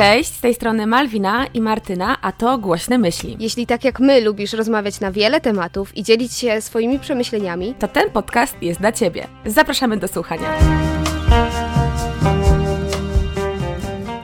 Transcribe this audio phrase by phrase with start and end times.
[0.00, 3.36] Cześć, z tej strony Malwina i Martyna, a to Głośne Myśli.
[3.40, 7.88] Jeśli tak jak my lubisz rozmawiać na wiele tematów i dzielić się swoimi przemyśleniami, to
[7.88, 9.26] ten podcast jest dla Ciebie.
[9.46, 10.58] Zapraszamy do słuchania.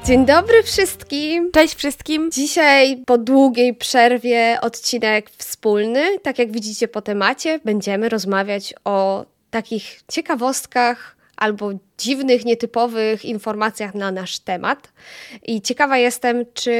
[0.04, 1.50] Dzień dobry wszystkim!
[1.52, 2.30] Cześć wszystkim!
[2.32, 6.18] Dzisiaj po długiej przerwie odcinek wspólny.
[6.18, 14.10] Tak jak widzicie po temacie, będziemy rozmawiać o takich ciekawostkach albo dziwnych, nietypowych informacjach na
[14.10, 14.92] nasz temat.
[15.42, 16.72] I ciekawa jestem, czy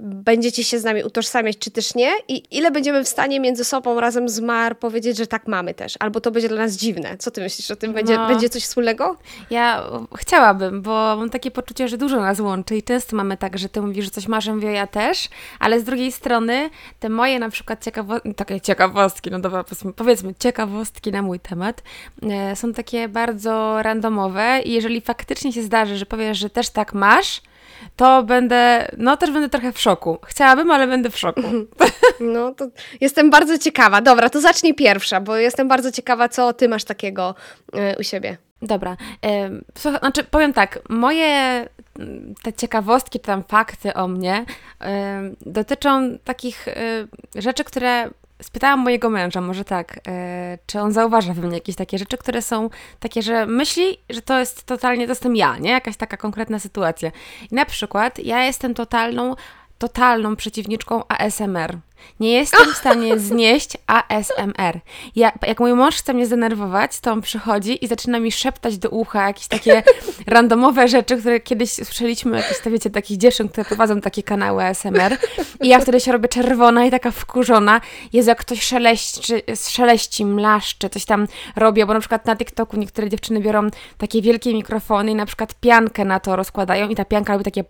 [0.00, 4.00] będziecie się z nami utożsamiać, czy też nie, i ile będziemy w stanie między sobą
[4.00, 7.16] razem z Mar powiedzieć, że tak mamy też, albo to będzie dla nas dziwne.
[7.18, 7.92] Co ty myślisz o tym?
[7.92, 9.16] Będzie, no, będzie coś wspólnego?
[9.50, 9.84] Ja
[10.16, 13.82] chciałabym, bo mam takie poczucie, że dużo nas łączy i często mamy tak, że ty
[13.82, 15.28] mówisz, że coś masz, ja ja też,
[15.58, 16.70] ale z drugiej strony
[17.00, 19.64] te moje na przykład ciekawo takie ciekawostki, no dobra,
[19.96, 21.82] powiedzmy ciekawostki na mój temat,
[22.22, 26.94] e, są takie bardzo randomowe, i jeżeli faktycznie się zdarzy, że powiesz, że też tak
[26.94, 27.42] masz,
[27.96, 30.18] to będę, no też będę trochę w szoku.
[30.26, 31.42] Chciałabym, ale będę w szoku.
[32.20, 32.68] No to
[33.00, 34.00] jestem bardzo ciekawa.
[34.00, 37.34] Dobra, to zacznij pierwsza, bo jestem bardzo ciekawa, co ty masz takiego
[37.74, 38.36] y, u siebie.
[38.62, 38.96] Dobra.
[39.78, 41.66] Słuchaj, znaczy powiem tak, moje
[42.42, 44.44] te ciekawostki, czy tam fakty o mnie
[45.40, 48.10] dotyczą takich y, rzeczy, które
[48.42, 52.42] spytałam mojego męża, może tak, e, czy on zauważa we mnie jakieś takie rzeczy, które
[52.42, 55.70] są takie, że myśli, że to jest totalnie, to jestem ja, nie?
[55.70, 57.10] Jakaś taka konkretna sytuacja.
[57.50, 59.34] I na przykład ja jestem totalną,
[59.78, 61.78] totalną przeciwniczką ASMR.
[62.20, 64.80] Nie jestem w stanie znieść ASMR.
[65.16, 68.88] Ja, jak mój mąż chce mnie zdenerwować, to on przychodzi i zaczyna mi szeptać do
[68.88, 69.82] ucha jakieś takie
[70.26, 75.16] randomowe rzeczy, które kiedyś słyszeliśmy, jakieś, to wiecie, takich dziewczyn, które prowadzą takie kanały ASMR.
[75.60, 77.80] I ja wtedy się robię czerwona i taka wkurzona.
[78.12, 79.34] Jest jak ktoś szeleści,
[79.68, 81.26] szeleści, mlaszczy, coś tam
[81.56, 83.68] robię, bo na przykład na TikToku niektóre dziewczyny biorą
[83.98, 87.64] takie wielkie mikrofony i na przykład piankę na to rozkładają i ta pianka robi takie...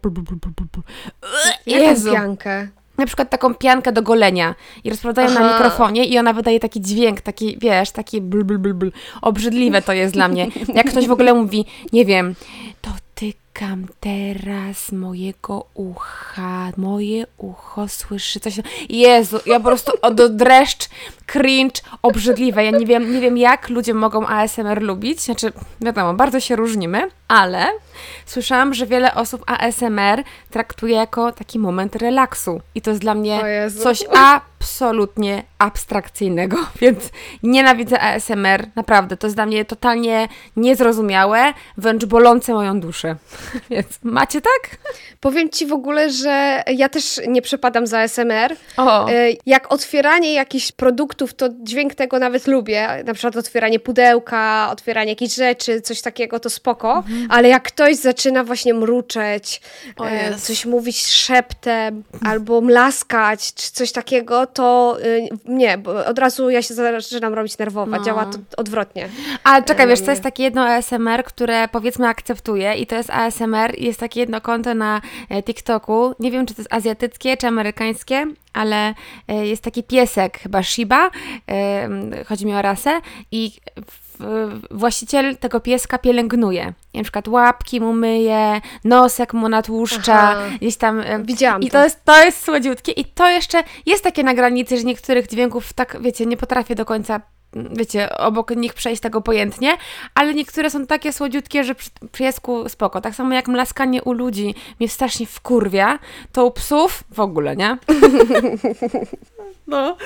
[1.66, 2.12] Jezu.
[2.12, 2.68] piankę?
[2.98, 4.54] Na przykład taką piankę do golenia
[4.84, 8.74] i rozprowadzają na mikrofonie i ona wydaje taki dźwięk, taki, wiesz, taki bl, bl, bl,
[8.74, 8.88] bl.
[9.22, 10.48] Obrzydliwe to jest dla mnie.
[10.74, 12.34] Jak ktoś w ogóle mówi, nie wiem,
[12.80, 18.60] to dotykam teraz mojego ucha, moje ucho słyszy coś.
[18.88, 20.88] Jezu, ja po prostu od dreszcz,
[21.26, 22.64] cringe, obrzydliwe.
[22.64, 25.20] Ja nie wiem, nie wiem jak ludzie mogą ASMR lubić.
[25.20, 27.66] Znaczy, wiadomo, bardzo się różnimy, ale
[28.26, 32.60] słyszałam, że wiele osób ASMR traktuje jako taki moment relaksu.
[32.74, 33.40] I to jest dla mnie
[33.82, 34.04] coś
[34.60, 37.10] absolutnie abstrakcyjnego, więc
[37.42, 39.16] nienawidzę ASMR, naprawdę.
[39.16, 43.16] To jest dla mnie totalnie niezrozumiałe, wręcz bolące moją duszę.
[43.70, 44.78] Więc macie tak?
[45.20, 48.56] Powiem Ci w ogóle, że ja też nie przepadam za ASMR.
[48.76, 49.10] O.
[49.10, 49.12] E,
[49.46, 52.88] jak otwieranie jakichś produktów, to dźwięk tego nawet lubię.
[53.04, 56.96] Na przykład otwieranie pudełka, otwieranie jakichś rzeczy, coś takiego, to spoko.
[56.96, 57.26] Mhm.
[57.30, 59.60] Ale jak ktoś zaczyna właśnie mruczeć,
[60.04, 66.50] e, coś mówić szeptem, albo mlaskać, czy coś takiego, to y, nie, bo od razu
[66.50, 67.98] ja się zaczynam robić nerwowa.
[67.98, 68.04] No.
[68.04, 69.08] Działa to odwrotnie.
[69.44, 73.78] A czekaj, wiesz, to jest takie jedno ASMR, które powiedzmy akceptuję i to jest ASMR
[73.78, 76.14] jest takie jedno konto na e, TikToku.
[76.18, 78.94] Nie wiem, czy to jest azjatyckie, czy amerykańskie, ale
[79.28, 81.10] e, jest taki piesek, chyba Shiba,
[81.50, 81.88] e,
[82.24, 83.00] chodzi mi o rasę
[83.32, 83.52] i
[84.70, 86.72] właściciel tego pieska pielęgnuje.
[86.94, 90.42] Na przykład łapki mu myje, nosek mu natłuszcza, Aha.
[90.60, 91.02] gdzieś tam.
[91.22, 91.62] Widziałam.
[91.62, 92.92] I to, to jest, to jest słodziutkie.
[92.92, 96.84] I to jeszcze jest takie na granicy, że niektórych dźwięków tak, wiecie, nie potrafię do
[96.84, 97.20] końca
[97.52, 99.76] wiecie, obok nich przejść tak obojętnie,
[100.14, 103.00] ale niektóre są takie słodziutkie, że przy, piesku spoko.
[103.00, 105.98] Tak samo jak mlaskanie u ludzi mnie strasznie wkurwia,
[106.32, 107.78] to u psów w ogóle, nie?
[109.66, 109.96] no.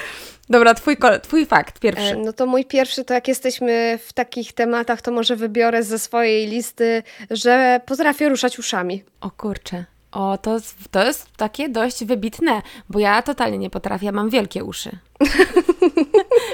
[0.50, 2.12] Dobra, twój, twój fakt pierwszy.
[2.12, 5.98] E, no to mój pierwszy, to jak jesteśmy w takich tematach, to może wybiorę ze
[5.98, 9.04] swojej listy, że potrafię ruszać uszami.
[9.20, 9.84] O kurczę.
[10.12, 10.56] O, to,
[10.90, 14.90] to jest takie dość wybitne, bo ja totalnie nie potrafię, ja mam wielkie uszy.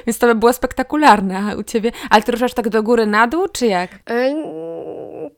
[0.09, 1.93] Więc to by było spektakularne a u ciebie.
[2.11, 3.91] Ale ty ruszasz tak do góry, na dół, czy jak?
[4.11, 4.35] E,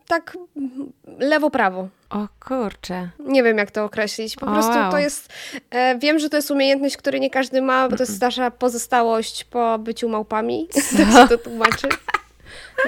[0.07, 0.37] tak
[1.19, 1.89] lewo, prawo.
[2.11, 3.09] O kurczę.
[3.19, 4.37] Nie wiem, jak to określić.
[4.37, 4.91] Po prostu wow.
[4.91, 5.33] to jest.
[5.71, 9.45] E, wiem, że to jest umiejętność, której nie każdy ma, bo to jest nasza pozostałość
[9.45, 10.69] po byciu małpami.
[10.97, 11.89] Tak się to tłumaczy.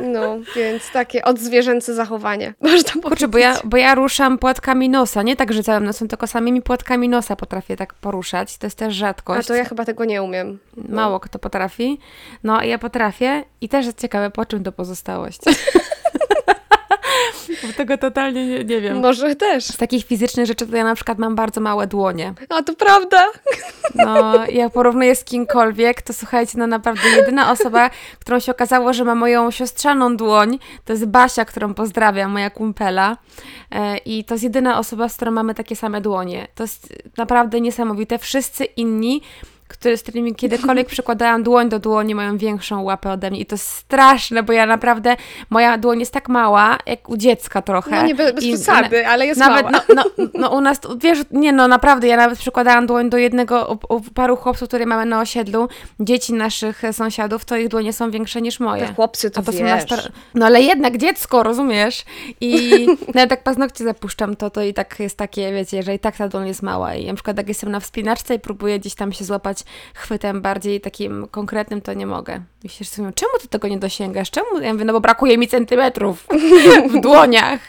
[0.02, 3.02] No, więc takie odzwierzęce zachowanie, można powiedzieć.
[3.02, 6.62] Kurczę, bo ja, bo ja ruszam płatkami nosa, nie tak, że całym nosem, tylko samymi
[6.62, 8.58] płatkami nosa potrafię tak poruszać.
[8.58, 9.40] To jest też rzadkość.
[9.40, 10.58] A to ja chyba tego nie umiem.
[10.76, 10.96] No.
[10.96, 11.98] Mało kto potrafi.
[12.44, 15.40] No, ja potrafię i też jest ciekawe, po czym to pozostałość.
[17.62, 19.00] Bo tego totalnie nie, nie wiem.
[19.00, 19.64] Może też.
[19.64, 22.34] Z takich fizycznych rzeczy to ja na przykład mam bardzo małe dłonie.
[22.48, 23.22] A to prawda.
[23.94, 27.90] No, ja porównuję z kimkolwiek, to słuchajcie, no naprawdę jedyna osoba,
[28.20, 33.16] którą się okazało, że ma moją siostrzaną dłoń, to jest Basia, którą pozdrawiam, moja kumpela.
[33.70, 36.48] E, I to jest jedyna osoba, z którą mamy takie same dłonie.
[36.54, 38.18] To jest naprawdę niesamowite.
[38.18, 39.22] Wszyscy inni
[39.72, 43.40] które, z którymi kiedykolwiek przykładałam dłoń do dłoni, mają większą łapę ode mnie.
[43.40, 45.16] I to jest straszne, bo ja naprawdę,
[45.50, 47.90] moja dłoń jest tak mała, jak u dziecka trochę.
[47.90, 49.84] No nie bez, bez przesady, ale jest nawet, mała.
[49.94, 53.78] No, no, no u nas, wiesz, nie no, naprawdę, ja nawet przykładałam dłoń do jednego,
[53.88, 55.68] u, u paru chłopców, które mamy na osiedlu,
[56.00, 58.86] dzieci naszych sąsiadów, to ich dłonie są większe niż moje.
[58.86, 59.88] Te chłopcy to, to wiesz.
[59.88, 59.96] Są
[60.34, 62.04] No ale jednak dziecko, rozumiesz?
[62.40, 66.16] I nawet jak paznokcie zapuszczam, to to i tak jest takie, wiecie, że i tak
[66.16, 66.94] ta dłoń jest mała.
[66.94, 69.61] I na przykład jak jestem na wspinaczce i próbuję gdzieś tam się złapać
[69.94, 72.40] chwytem bardziej takim konkretnym, to nie mogę.
[72.64, 74.30] I się sobie, czemu ty tego nie dosięgasz?
[74.30, 74.60] Czemu?
[74.60, 76.26] Ja mówię, no bo brakuje mi centymetrów
[76.88, 77.60] w dłoniach.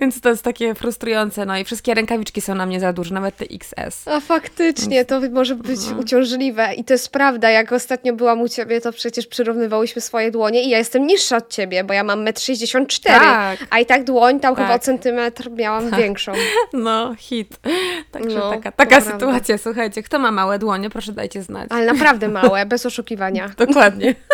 [0.00, 1.46] Więc to jest takie frustrujące.
[1.46, 4.08] No i wszystkie rękawiczki są na mnie za duże, nawet te XS.
[4.08, 5.98] A faktycznie, to może być no.
[5.98, 6.74] uciążliwe.
[6.74, 10.68] I to jest prawda, jak ostatnio byłam u ciebie, to przecież przyrównywałyśmy swoje dłonie i
[10.68, 13.58] ja jestem niższa od ciebie, bo ja mam 1,64 m, tak.
[13.70, 14.64] a i tak dłoń tam tak.
[14.64, 16.00] chyba o centymetr miałam tak.
[16.00, 16.32] większą.
[16.72, 17.56] No, hit.
[18.10, 20.02] Także no, taka, taka sytuacja, słuchajcie.
[20.02, 21.66] Kto ma małe dłonie, proszę dajcie znać.
[21.70, 23.48] Ale naprawdę małe, bez oszukiwania.
[23.66, 24.14] Dokładnie.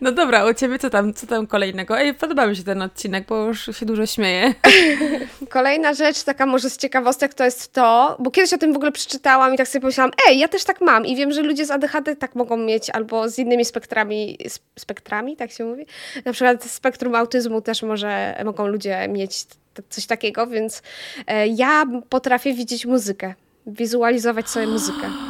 [0.00, 1.98] No dobra, u Ciebie co tam, co tam kolejnego?
[1.98, 4.54] Ej, podoba mi się ten odcinek, bo już się dużo śmieję.
[5.48, 8.92] Kolejna rzecz, taka może z ciekawostek, to jest to, bo kiedyś o tym w ogóle
[8.92, 11.70] przeczytałam i tak sobie pomyślałam, ej, ja też tak mam i wiem, że ludzie z
[11.70, 14.38] ADHD tak mogą mieć, albo z innymi spektrami,
[14.78, 15.86] spektrami, tak się mówi?
[16.24, 19.44] Na przykład spektrum autyzmu też może, mogą ludzie mieć
[19.88, 20.82] coś takiego, więc
[21.26, 23.34] e, ja potrafię widzieć muzykę,
[23.70, 25.10] wizualizować sobie muzykę.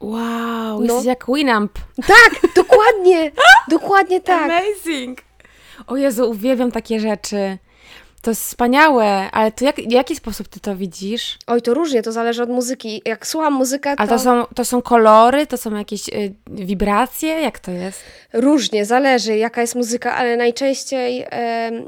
[0.00, 0.82] Wow, no.
[0.82, 1.78] jesteś jak Winamp.
[1.96, 3.32] Tak, dokładnie,
[3.68, 4.50] dokładnie tak.
[4.50, 5.18] Amazing.
[5.86, 7.58] O Jezu, uwielbiam takie rzeczy.
[8.22, 11.38] To jest wspaniałe, ale to jak, w jaki sposób ty to widzisz?
[11.46, 13.02] Oj, to różnie, to zależy od muzyki.
[13.04, 14.00] Jak słucham muzykę, to...
[14.00, 17.28] Ale to są, to są kolory, to są jakieś y, wibracje?
[17.28, 18.00] Jak to jest?
[18.32, 21.26] Różnie, zależy jaka jest muzyka, ale najczęściej y,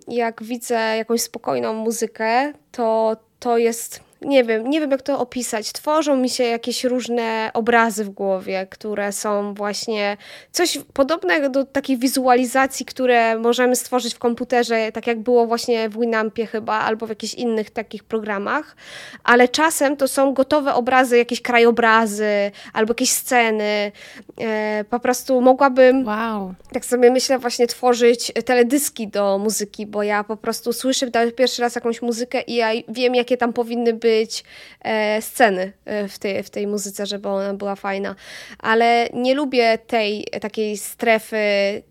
[0.08, 5.72] jak widzę jakąś spokojną muzykę, to to jest nie wiem, nie wiem jak to opisać.
[5.72, 10.16] Tworzą mi się jakieś różne obrazy w głowie, które są właśnie
[10.52, 16.00] coś podobnego do takiej wizualizacji, które możemy stworzyć w komputerze, tak jak było właśnie w
[16.00, 18.76] Winampie chyba, albo w jakichś innych takich programach,
[19.24, 23.92] ale czasem to są gotowe obrazy, jakieś krajobrazy, albo jakieś sceny.
[24.40, 26.54] E, po prostu mogłabym, wow.
[26.72, 31.74] tak sobie myślę, właśnie tworzyć teledyski do muzyki, bo ja po prostu słyszę pierwszy raz
[31.74, 34.44] jakąś muzykę i ja wiem, jakie tam powinny być być
[34.80, 38.14] e, sceny e, w tej, w tej muzyce, żeby ona była fajna.
[38.58, 41.36] Ale nie lubię tej takiej strefy,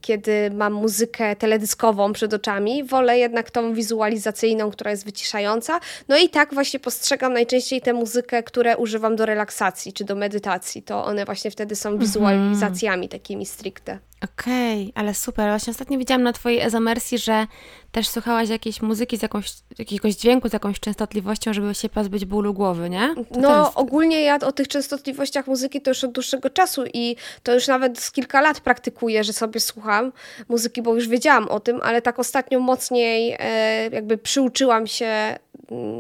[0.02, 2.84] kiedy mam muzykę teledyskową przed oczami.
[2.84, 5.80] Wolę jednak tą wizualizacyjną, która jest wyciszająca.
[6.08, 10.84] No i tak właśnie postrzegam najczęściej tę muzykę, które używam do relaksacji czy do medytacji.
[10.84, 12.08] To one właśnie wtedy są mhm.
[12.08, 14.00] wizualizacjami takimi stricte.
[14.34, 15.50] Okej, okay, ale super.
[15.50, 17.48] Właśnie ostatnio widziałam na Twojej ezomersji, że
[17.92, 22.54] też słuchałaś jakiejś muzyki z jakąś, jakiegoś dźwięku, z jakąś częstotliwością, żeby się pozbyć bólu
[22.54, 23.16] głowy, nie?
[23.16, 23.72] To no, jest...
[23.78, 28.00] ogólnie ja o tych częstotliwościach muzyki to już od dłuższego czasu i to już nawet
[28.00, 30.12] z kilka lat praktykuję, że sobie słucham
[30.50, 35.36] muzyki, bo już wiedziałam o tym, ale tak ostatnio mocniej e, jakby przyuczyłam się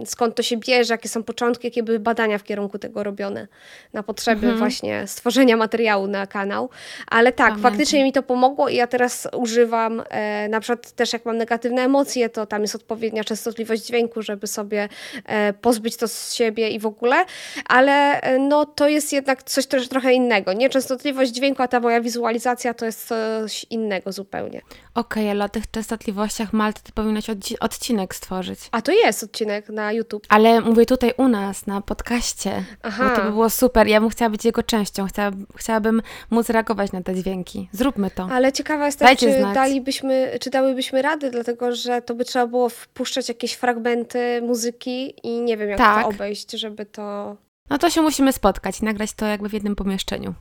[0.06, 3.47] skąd to się bierze, jakie są początki, jakie były badania w kierunku tego robione
[3.94, 4.57] na potrzeby mhm.
[4.57, 6.69] właśnie stworzenia materiału na kanał.
[7.07, 7.71] Ale tak, Pamiętam.
[7.71, 11.81] faktycznie mi to pomogło i ja teraz używam, e, na przykład też jak mam negatywne
[11.81, 14.89] emocje, to tam jest odpowiednia częstotliwość dźwięku, żeby sobie
[15.25, 17.25] e, pozbyć to z siebie i w ogóle,
[17.65, 20.53] ale e, no to jest jednak coś też trochę innego.
[20.53, 24.62] Nie częstotliwość dźwięku, a ta moja wizualizacja to jest coś innego zupełnie.
[24.95, 27.25] Okej, okay, ale o tych częstotliwościach Malty ty powinnaś
[27.60, 28.60] odcinek stworzyć.
[28.72, 30.25] A to jest odcinek na YouTube.
[30.29, 32.63] Ale mówię tutaj u nas, na podcaście.
[32.83, 33.09] Aha.
[33.09, 33.88] Bo to by było super.
[33.88, 35.05] Ja bym chciała być jego częścią.
[35.07, 37.69] Chciała, chciałabym móc reagować na te dźwięki.
[37.71, 38.27] Zróbmy to.
[38.31, 39.55] Ale ciekawa jestem, Dajcie czy znać.
[39.55, 45.41] dalibyśmy, czy dałybyśmy rady, dlatego że to by trzeba było wpuszczać jakieś fragmenty muzyki i
[45.41, 46.03] nie wiem, jak tak.
[46.03, 47.35] to obejść, żeby to...
[47.69, 50.33] No to się musimy spotkać i nagrać to jakby w jednym pomieszczeniu.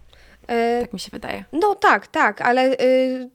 [0.49, 1.45] E, tak mi się wydaje.
[1.53, 3.31] No tak, tak, ale y,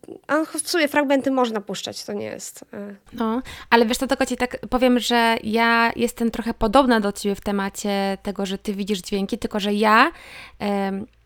[0.63, 2.61] w sumie fragmenty można puszczać, to nie jest.
[2.73, 2.95] Y.
[3.13, 7.35] No, ale wiesz, to tylko ci tak powiem, że ja jestem trochę podobna do ciebie
[7.35, 10.11] w temacie tego, że ty widzisz dźwięki, tylko że ja.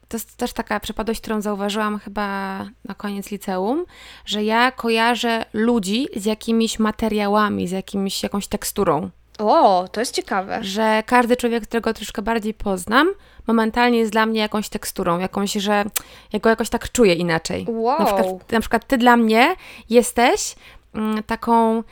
[0.08, 3.86] to jest też taka przypadłość, którą zauważyłam chyba na koniec liceum,
[4.26, 9.10] że ja kojarzę ludzi z jakimiś materiałami, z jakimś, jakąś teksturą.
[9.50, 10.60] O, to jest ciekawe.
[10.62, 13.08] Że każdy człowiek, którego troszkę bardziej poznam,
[13.48, 15.86] momentalnie jest dla mnie jakąś teksturą, jakąś, że
[16.34, 17.66] ja go jakoś tak czuję inaczej.
[17.70, 18.00] Wow.
[18.00, 19.56] Na przykład, na przykład ty dla mnie
[19.90, 20.56] jesteś
[20.94, 21.84] mm, taką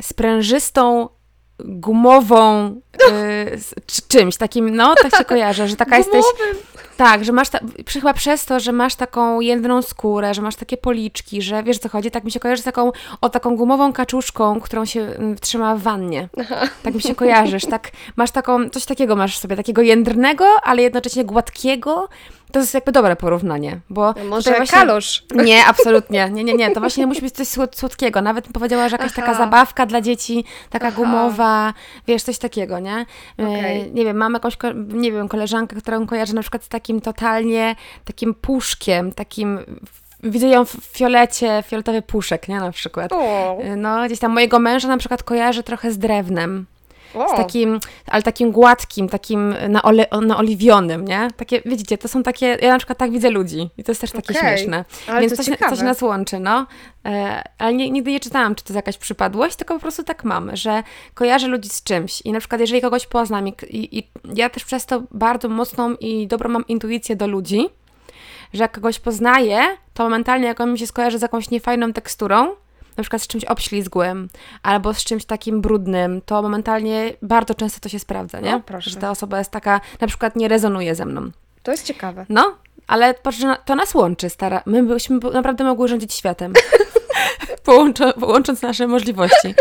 [0.00, 1.08] sprężystą
[1.64, 3.58] gumową y,
[4.08, 6.24] czymś takim, no, tak się kojarzę, że taka jesteś.
[6.96, 7.58] Tak, że masz, ta,
[7.92, 11.88] chyba przez to, że masz taką jedną skórę, że masz takie policzki, że wiesz co
[11.88, 15.76] chodzi, tak mi się kojarzy z taką, o taką gumową kaczuszką, którą się mm, trzyma
[15.76, 16.28] w wannie.
[16.40, 16.68] Aha.
[16.82, 21.24] Tak mi się kojarzysz, tak, masz taką, coś takiego masz sobie, takiego jędrnego, ale jednocześnie
[21.24, 22.08] gładkiego,
[22.50, 24.14] to jest jakby dobre porównanie, bo...
[24.16, 24.78] No może właśnie...
[24.78, 25.24] kalosz.
[25.34, 26.30] Nie, absolutnie.
[26.30, 26.70] Nie, nie, nie.
[26.70, 28.22] To właśnie musi być coś słodkiego.
[28.22, 29.22] Nawet powiedziała, że jakaś Aha.
[29.22, 30.96] taka zabawka dla dzieci, taka Aha.
[30.96, 31.74] gumowa,
[32.06, 33.06] wiesz, coś takiego, nie?
[33.38, 33.90] E, okay.
[33.92, 34.56] Nie wiem, mam jakąś,
[34.88, 39.58] nie wiem, koleżankę, którą kojarzę na przykład z takim totalnie, takim puszkiem, takim
[40.22, 43.12] widzę ją w fiolecie, fioletowy puszek, nie, na przykład.
[43.12, 46.66] E, no, gdzieś tam mojego męża na przykład kojarzy trochę z drewnem.
[47.12, 51.28] Z takim, ale takim gładkim, takim naole, naoliwionym, nie?
[51.36, 54.10] Takie, widzicie, to są takie, ja na przykład tak widzę ludzi i to jest też
[54.10, 54.56] takie okay.
[54.56, 54.84] śmieszne.
[55.06, 56.66] Ale Więc coś, coś nas łączy, no.
[57.04, 60.24] E, ale nie, nigdy nie czytałam, czy to jest jakaś przypadłość, tylko po prostu tak
[60.24, 60.82] mam, że
[61.14, 64.64] kojarzę ludzi z czymś i na przykład jeżeli kogoś poznam i, i, i ja też
[64.64, 67.68] przez to bardzo mocną i dobrą mam intuicję do ludzi,
[68.52, 69.60] że jak kogoś poznaję,
[69.94, 72.54] to momentalnie jak on mi się skojarzy z jakąś niefajną teksturą,
[72.96, 74.28] na przykład z czymś obślizgłym
[74.62, 78.56] albo z czymś takim brudnym, to momentalnie bardzo często to się sprawdza, nie?
[78.56, 81.30] O, że ta osoba jest taka, na przykład nie rezonuje ze mną.
[81.62, 82.26] To jest ciekawe.
[82.28, 82.56] No,
[82.86, 84.62] ale patrz, to nas łączy, stara.
[84.66, 86.52] My byśmy naprawdę mogły rządzić światem.
[88.20, 89.54] połącząc nasze możliwości.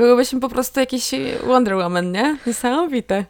[0.00, 1.10] Byłybyśmy po prostu jakiś
[1.46, 2.36] Wonder Woman, nie?
[2.46, 3.24] Niesamowite.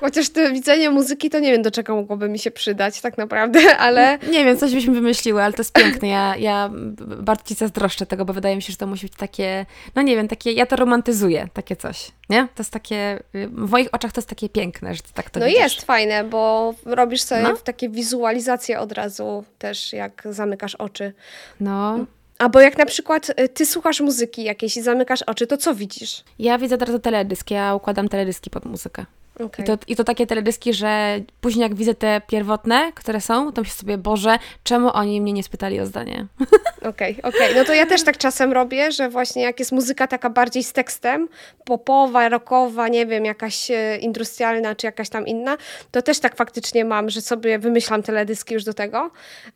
[0.00, 3.60] Chociaż to widzenie muzyki, to nie wiem, do czego mogłoby mi się przydać tak naprawdę,
[3.78, 4.18] ale...
[4.30, 6.08] Nie wiem, coś byśmy wymyśliły, ale to jest piękne.
[6.08, 6.70] Ja, ja
[7.22, 10.16] bardzo Ci zazdroszczę tego, bo wydaje mi się, że to musi być takie, no nie
[10.16, 12.42] wiem, takie, ja to romantyzuję, takie coś, nie?
[12.54, 15.60] To jest takie, w moich oczach to jest takie piękne, że tak to No widzisz.
[15.62, 17.56] jest fajne, bo robisz sobie no?
[17.56, 21.12] takie wizualizacje od razu też, jak zamykasz oczy.
[21.60, 21.98] No,
[22.38, 26.24] Albo jak na przykład y, ty słuchasz muzyki jakiejś i zamykasz oczy, to co widzisz?
[26.38, 29.06] Ja widzę teraz teledysk, ja układam teledyski pod muzykę.
[29.44, 29.64] Okay.
[29.64, 33.60] I, to, I to takie teledyski, że później jak widzę te pierwotne, które są, to
[33.60, 36.26] myślę sobie, Boże, czemu oni mnie nie spytali o zdanie?
[36.78, 37.50] Okej, okay, okej.
[37.50, 37.54] Okay.
[37.54, 40.72] No to ja też tak czasem robię, że właśnie jak jest muzyka taka bardziej z
[40.72, 41.28] tekstem,
[41.64, 45.56] popowa, rockowa, nie wiem, jakaś e, industrialna czy jakaś tam inna,
[45.90, 49.10] to też tak faktycznie mam, że sobie wymyślam teledyski już do tego,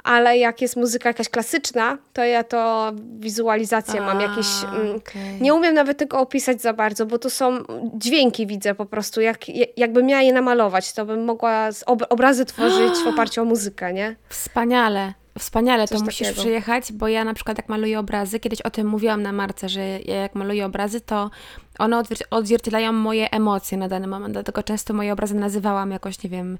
[0.04, 4.46] ale jak jest muzyka jakaś klasyczna, to ja to wizualizację A, mam jakieś...
[4.64, 5.00] Mm,
[5.40, 7.58] nie umiem nawet tego opisać za bardzo, bo to są
[7.94, 11.68] dźwięki widzę po prostu, jak jakbym miała je namalować, to bym mogła
[12.08, 14.16] obrazy tworzyć w oparciu o muzykę, nie?
[14.28, 15.14] Wspaniale.
[15.38, 16.40] Wspaniale, Coś to musisz takiego.
[16.42, 19.80] przyjechać, bo ja na przykład jak maluję obrazy, kiedyś o tym mówiłam na Marce, że
[20.00, 21.30] ja jak maluję obrazy, to
[21.78, 26.58] one odzwierciedlają moje emocje na dany moment, dlatego często moje obrazy nazywałam jakoś, nie wiem,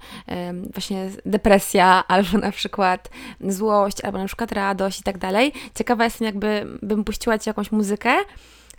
[0.72, 3.08] właśnie depresja, albo na przykład
[3.40, 5.52] złość, albo na przykład radość i tak dalej.
[5.74, 8.14] Ciekawa jestem, jakby bym puściła Ci jakąś muzykę,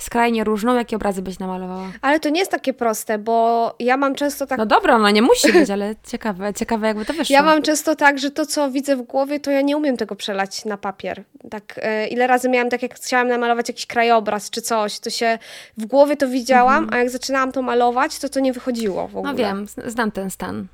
[0.03, 1.87] skrajnie różną, jakie obrazy byś namalowała?
[2.01, 4.57] Ale to nie jest takie proste, bo ja mam często tak...
[4.57, 7.33] No dobra, no nie musi być, ale ciekawe, ciekawe jakby to wyszło.
[7.33, 10.15] Ja mam często tak, że to, co widzę w głowie, to ja nie umiem tego
[10.15, 11.23] przelać na papier.
[11.49, 15.39] Tak, e, ile razy miałam tak, jak chciałam namalować jakiś krajobraz czy coś, to się
[15.77, 16.93] w głowie to widziałam, mhm.
[16.93, 19.33] a jak zaczynałam to malować, to to nie wychodziło w no ogóle.
[19.33, 20.67] No wiem, znam ten stan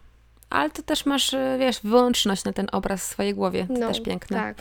[0.50, 3.68] ale to też masz, e, wiesz, wyłączność na ten obraz w swojej głowie.
[3.68, 4.38] To no, też piękne.
[4.38, 4.58] Tak.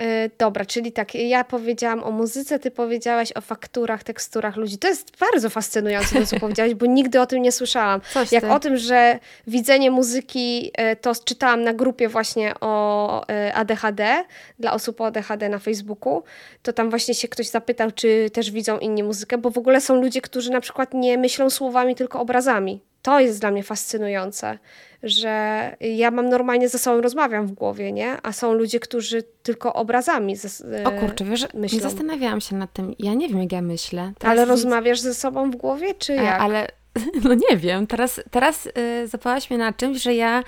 [0.00, 4.78] Yy, dobra, czyli tak, ja powiedziałam o muzyce, ty powiedziałaś o fakturach, teksturach ludzi.
[4.78, 8.00] To jest bardzo fascynujące, to co powiedziałaś, bo nigdy o tym nie słyszałam.
[8.12, 8.50] Coś Jak ty.
[8.50, 14.24] o tym, że widzenie muzyki, yy, to czytałam na grupie właśnie o ADHD,
[14.58, 16.22] dla osób o ADHD na Facebooku,
[16.62, 20.00] to tam właśnie się ktoś zapytał, czy też widzą inni muzykę, bo w ogóle są
[20.00, 22.87] ludzie, którzy na przykład nie myślą słowami, tylko obrazami.
[23.02, 24.58] To jest dla mnie fascynujące
[25.02, 28.16] że ja mam normalnie ze sobą rozmawiam w głowie, nie?
[28.22, 31.76] A są ludzie, którzy tylko obrazami ze, O kurczę, wiesz, myślą.
[31.76, 32.94] nie zastanawiałam się nad tym.
[32.98, 34.12] Ja nie wiem, jak ja myślę.
[34.18, 36.40] Teraz ale rozmawiasz ze sobą w głowie, czy e, jak?
[36.40, 36.68] Ale,
[37.24, 37.86] no nie wiem.
[37.86, 40.42] Teraz, teraz y, zapałaś mnie na czymś, że ja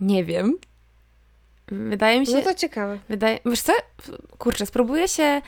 [0.00, 0.58] nie wiem.
[1.68, 2.32] Wydaje mi się...
[2.32, 2.98] No to ciekawe.
[3.08, 3.72] Wydaje, wiesz co?
[4.38, 5.42] Kurczę, spróbuję się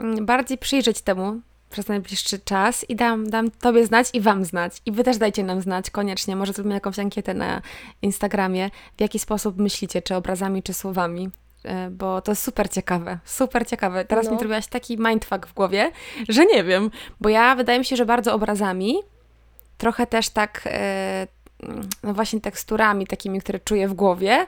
[0.00, 4.82] mm, bardziej przyjrzeć temu, przez najbliższy czas i dam, dam Tobie znać i Wam znać.
[4.86, 6.36] I Wy też dajcie nam znać koniecznie.
[6.36, 7.62] Może zrobimy jakąś ankietę na
[8.02, 11.30] Instagramie, w jaki sposób myślicie, czy obrazami, czy słowami.
[11.64, 14.04] E, bo to jest super ciekawe, super ciekawe.
[14.04, 14.32] Teraz no.
[14.32, 15.92] mi zrobiłaś taki mindfuck w głowie,
[16.28, 18.96] że nie wiem, bo ja wydaje mi się, że bardzo obrazami,
[19.78, 21.26] trochę też tak, e,
[22.02, 24.46] no właśnie teksturami takimi, które czuję w głowie,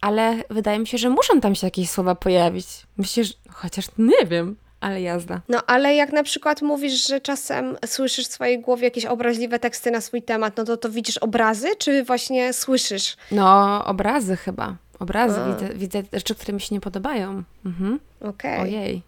[0.00, 2.66] ale wydaje mi się, że muszą tam się jakieś słowa pojawić.
[2.96, 5.40] Myślę, że chociaż nie wiem ale jazda.
[5.48, 9.90] No ale jak na przykład mówisz, że czasem słyszysz w swojej głowie jakieś obraźliwe teksty
[9.90, 13.16] na swój temat, no to to widzisz obrazy, czy właśnie słyszysz?
[13.32, 14.76] No, obrazy chyba.
[14.98, 15.40] Obrazy.
[15.52, 17.42] Widzę, widzę rzeczy, które mi się nie podobają.
[17.64, 18.00] Mhm.
[18.20, 18.30] Okej.
[18.30, 18.60] Okay.
[18.60, 19.02] Ojej.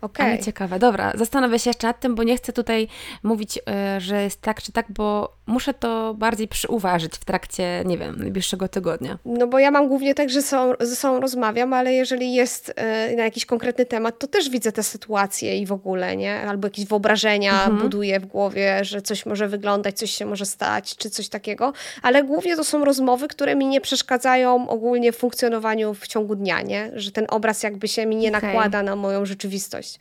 [0.00, 0.26] Okay.
[0.26, 0.78] Ale ciekawe.
[0.78, 2.88] Dobra, zastanowię się jeszcze nad tym, bo nie chcę tutaj
[3.22, 7.98] mówić, y, że jest tak czy tak, bo muszę to bardziej przyuważyć w trakcie, nie
[7.98, 9.18] wiem, najbliższego tygodnia.
[9.24, 13.16] No bo ja mam głównie tak, że są, ze sobą rozmawiam, ale jeżeli jest y,
[13.16, 16.40] na jakiś konkretny temat, to też widzę te sytuacje i w ogóle, nie?
[16.40, 17.78] Albo jakieś wyobrażenia mhm.
[17.78, 21.72] buduję w głowie, że coś może wyglądać, coś się może stać, czy coś takiego,
[22.02, 26.62] ale głównie to są rozmowy, które mi nie przeszkadzają ogólnie w funkcjonowaniu w ciągu dnia,
[26.62, 26.90] nie?
[26.94, 28.42] Że ten obraz jakby się mi nie okay.
[28.42, 29.98] nakłada na moją rzeczywistość.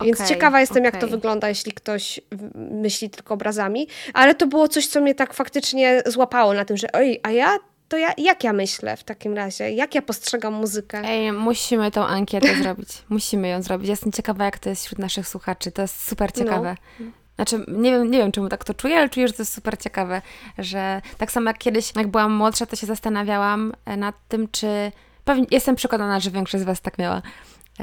[0.00, 0.92] Więc okay, ciekawa jestem, okay.
[0.92, 2.20] jak to wygląda, jeśli ktoś
[2.54, 3.88] myśli tylko obrazami.
[4.14, 7.58] Ale to było coś, co mnie tak faktycznie złapało na tym, że oj, a ja
[7.88, 9.70] to ja, jak ja myślę w takim razie?
[9.70, 11.02] Jak ja postrzegam muzykę?
[11.04, 12.88] Ej, musimy tą ankietę zrobić.
[13.08, 13.88] Musimy ją zrobić.
[13.88, 15.72] Jestem ciekawa, jak to jest wśród naszych słuchaczy.
[15.72, 16.44] To jest super no.
[16.44, 16.76] ciekawe.
[17.00, 17.06] No.
[17.36, 19.78] Znaczy, nie wiem, nie wiem, czemu tak to czuję, ale czuję, że to jest super
[19.78, 20.22] ciekawe,
[20.58, 24.92] że tak samo jak kiedyś, jak byłam młodsza, to się zastanawiałam nad tym, czy...
[25.24, 27.22] Pewnie, jestem przekonana, że większość z Was tak miała,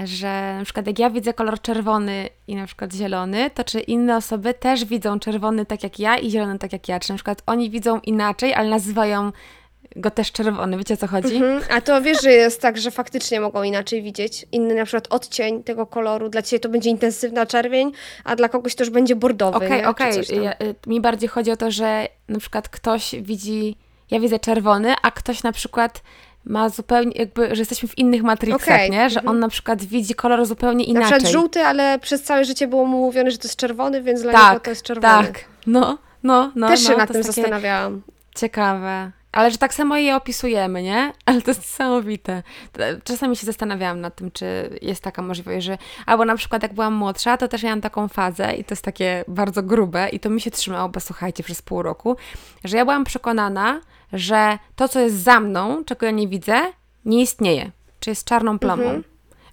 [0.04, 4.18] że na przykład jak ja widzę kolor czerwony i na przykład zielony, to czy inne
[4.18, 7.44] osoby też widzą czerwony tak jak ja i zielony tak jak ja, czy na przykład
[7.46, 9.32] oni widzą inaczej, ale nazywają
[9.96, 11.36] go też czerwony, wiecie o co chodzi?
[11.36, 11.62] Mhm.
[11.70, 14.46] A to wiesz, że jest tak, że faktycznie mogą inaczej widzieć.
[14.52, 17.92] Inny na przykład odcień tego koloru, dla ciebie to będzie intensywna czerwień,
[18.24, 19.58] a dla kogoś to już będzie bordowy.
[19.58, 20.20] Okej, okej.
[20.22, 20.68] Okay.
[20.68, 23.76] Y, mi bardziej chodzi o to, że na przykład ktoś widzi,
[24.12, 26.02] ja widzę czerwony, a ktoś na przykład
[26.46, 28.90] ma zupełnie, jakby, że jesteśmy w innych matrixach, okay.
[28.90, 29.10] nie?
[29.10, 29.36] Że mhm.
[29.36, 31.12] on na przykład widzi kolor zupełnie inaczej.
[31.12, 34.22] Na przykład żółty, ale przez całe życie było mu mówione, że to jest czerwony, więc
[34.22, 35.28] dla tak, niego to jest czerwony.
[35.28, 36.68] Tak, no, no, no.
[36.68, 38.02] Też no, się nad tym zastanawiałam.
[38.36, 39.12] Ciekawe.
[39.34, 41.14] Ale że tak samo je opisujemy, nie?
[41.26, 42.44] Ale to jest niesamowite.
[43.04, 45.78] Czasami się zastanawiałam nad tym, czy jest taka możliwość, że...
[46.06, 49.26] Albo na przykład jak byłam młodsza, to też miałam taką fazę i to jest takie
[49.28, 52.16] bardzo grube i to mi się trzymało, bo słuchajcie, przez pół roku,
[52.64, 53.82] że ja byłam przekonana,
[54.14, 56.62] że to, co jest za mną, czego ja nie widzę,
[57.06, 57.72] nie istnieje.
[58.00, 58.84] Czy jest czarną plamą.
[58.84, 59.04] Mhm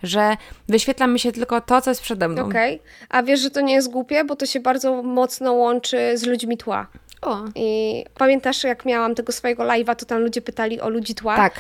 [0.03, 0.37] że
[0.69, 2.47] wyświetla mi się tylko to, co jest przede mną.
[2.47, 2.75] Okej.
[2.75, 2.89] Okay.
[3.09, 6.57] A wiesz, że to nie jest głupie, bo to się bardzo mocno łączy z ludźmi
[6.57, 6.87] tła.
[7.23, 7.39] O.
[7.55, 11.37] I pamiętasz, jak miałam tego swojego live'a, to tam ludzie pytali o ludzi tła.
[11.37, 11.55] Tak.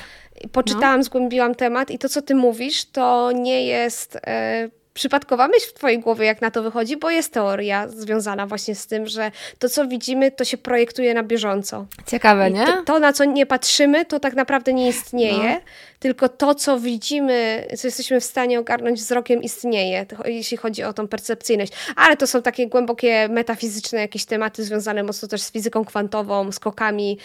[0.52, 1.04] Poczytałam, no.
[1.04, 4.69] zgłębiłam temat i to, co ty mówisz, to nie jest e,
[5.00, 8.87] przypadkowa myśl w Twojej głowie, jak na to wychodzi, bo jest teoria związana właśnie z
[8.87, 11.87] tym, że to, co widzimy, to się projektuje na bieżąco.
[12.07, 12.66] Ciekawe, nie?
[12.66, 15.52] To, to, na co nie patrzymy, to tak naprawdę nie istnieje.
[15.52, 15.60] No
[16.00, 21.08] tylko to, co widzimy, co jesteśmy w stanie ogarnąć wzrokiem, istnieje, jeśli chodzi o tą
[21.08, 21.73] percepcyjność.
[21.97, 27.19] Ale to są takie głębokie, metafizyczne jakieś tematy związane mocno też z fizyką kwantową, skokami.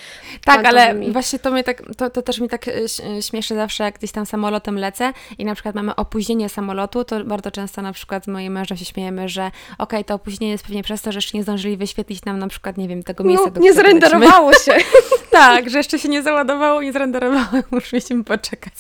[0.46, 1.06] Tak, kwantowymi.
[1.06, 4.12] ale właśnie to, mnie tak, to, to też mi tak e, śmieszy zawsze, jak gdzieś
[4.12, 8.28] tam samolotem lecę i na przykład mamy opóźnienie samolotu, to bardzo często na przykład z
[8.28, 11.38] moim mężem się śmiejemy, że okej, okay, to opóźnienie jest pewnie przez to, że jeszcze
[11.38, 14.72] nie zdążyli wyświetlić nam na przykład, nie wiem, tego miejsca, no, nie zrenderowało się.
[15.40, 18.74] tak, że jeszcze się nie załadowało, nie zrenderowało, musimy poczekać czekać.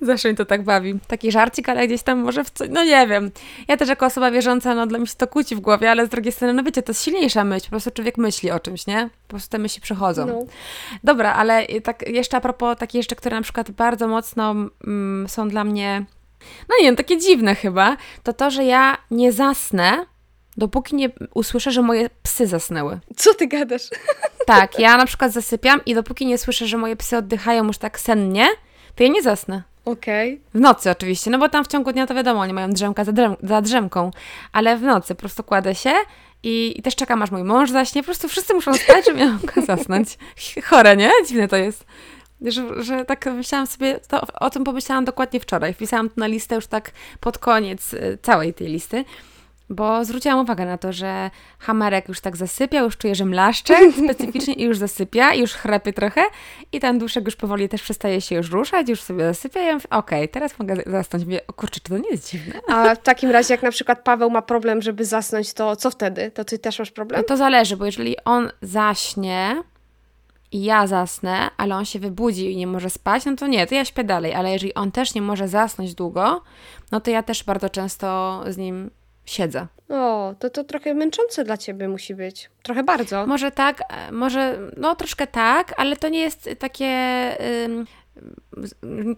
[0.00, 0.94] Zawsze mi to tak bawi.
[1.06, 3.30] Taki żarcik, ale gdzieś tam może w coś, no nie wiem.
[3.68, 6.08] Ja też jako osoba wierząca, no dla mnie się to kłóci w głowie, ale z
[6.08, 9.10] drugiej strony, no wiecie, to jest silniejsza myśl, po prostu człowiek myśli o czymś, nie?
[9.26, 10.26] Po prostu te myśli przychodzą.
[10.26, 10.46] No.
[11.04, 14.54] Dobra, ale tak jeszcze a propos takich rzeczy, które na przykład bardzo mocno
[14.86, 16.04] mm, są dla mnie,
[16.68, 20.06] no nie wiem, takie dziwne chyba, to to, że ja nie zasnę,
[20.56, 23.00] dopóki nie usłyszę, że moje psy zasnęły.
[23.16, 23.82] Co ty gadasz?
[24.46, 28.00] Tak, ja na przykład zasypiam i dopóki nie słyszę, że moje psy oddychają już tak
[28.00, 28.48] sennie,
[28.96, 29.62] to ja nie zasnę.
[29.84, 30.32] Okej.
[30.32, 30.60] Okay.
[30.60, 33.12] W nocy oczywiście, no bo tam w ciągu dnia to wiadomo, oni mają drzemka za,
[33.12, 34.10] drem, za drzemką,
[34.52, 35.92] ale w nocy po prostu kładę się
[36.42, 38.02] i, i też czekam, aż mój mąż zaśnie.
[38.02, 40.18] Po prostu wszyscy muszą spać, żeby ja mogła zasnąć.
[40.68, 41.10] Chore, nie?
[41.28, 41.84] Dziwne to jest.
[42.40, 45.74] Że, że tak myślałam sobie, to, o tym pomyślałam dokładnie wczoraj.
[45.74, 49.04] Wpisałam to na listę już tak pod koniec y, całej tej listy
[49.70, 54.54] bo zwróciłam uwagę na to, że hamerek już tak zasypia, już czuje, że mlaszcze specyficznie
[54.54, 56.22] i już zasypia, i już chrapie trochę
[56.72, 59.74] i ten duszek już powoli też przestaje się już ruszać, już sobie zasypia i ja
[59.74, 61.24] mówię, okej, okay, teraz mogę zasnąć.
[61.24, 62.54] Mówię, o kurczę, czy to nie jest dziwne?
[62.68, 66.30] A w takim razie, jak na przykład Paweł ma problem, żeby zasnąć, to co wtedy?
[66.30, 67.20] To ty też masz problem?
[67.20, 69.62] No to zależy, bo jeżeli on zaśnie,
[70.52, 73.74] i ja zasnę, ale on się wybudzi i nie może spać, no to nie, to
[73.74, 74.34] ja śpię dalej.
[74.34, 76.42] Ale jeżeli on też nie może zasnąć długo,
[76.90, 78.90] no to ja też bardzo często z nim
[79.32, 79.66] siedzę.
[79.88, 82.50] O, to to trochę męczące dla ciebie musi być.
[82.62, 83.26] Trochę bardzo.
[83.26, 86.88] Może tak, e, może, no troszkę tak, ale to nie jest takie.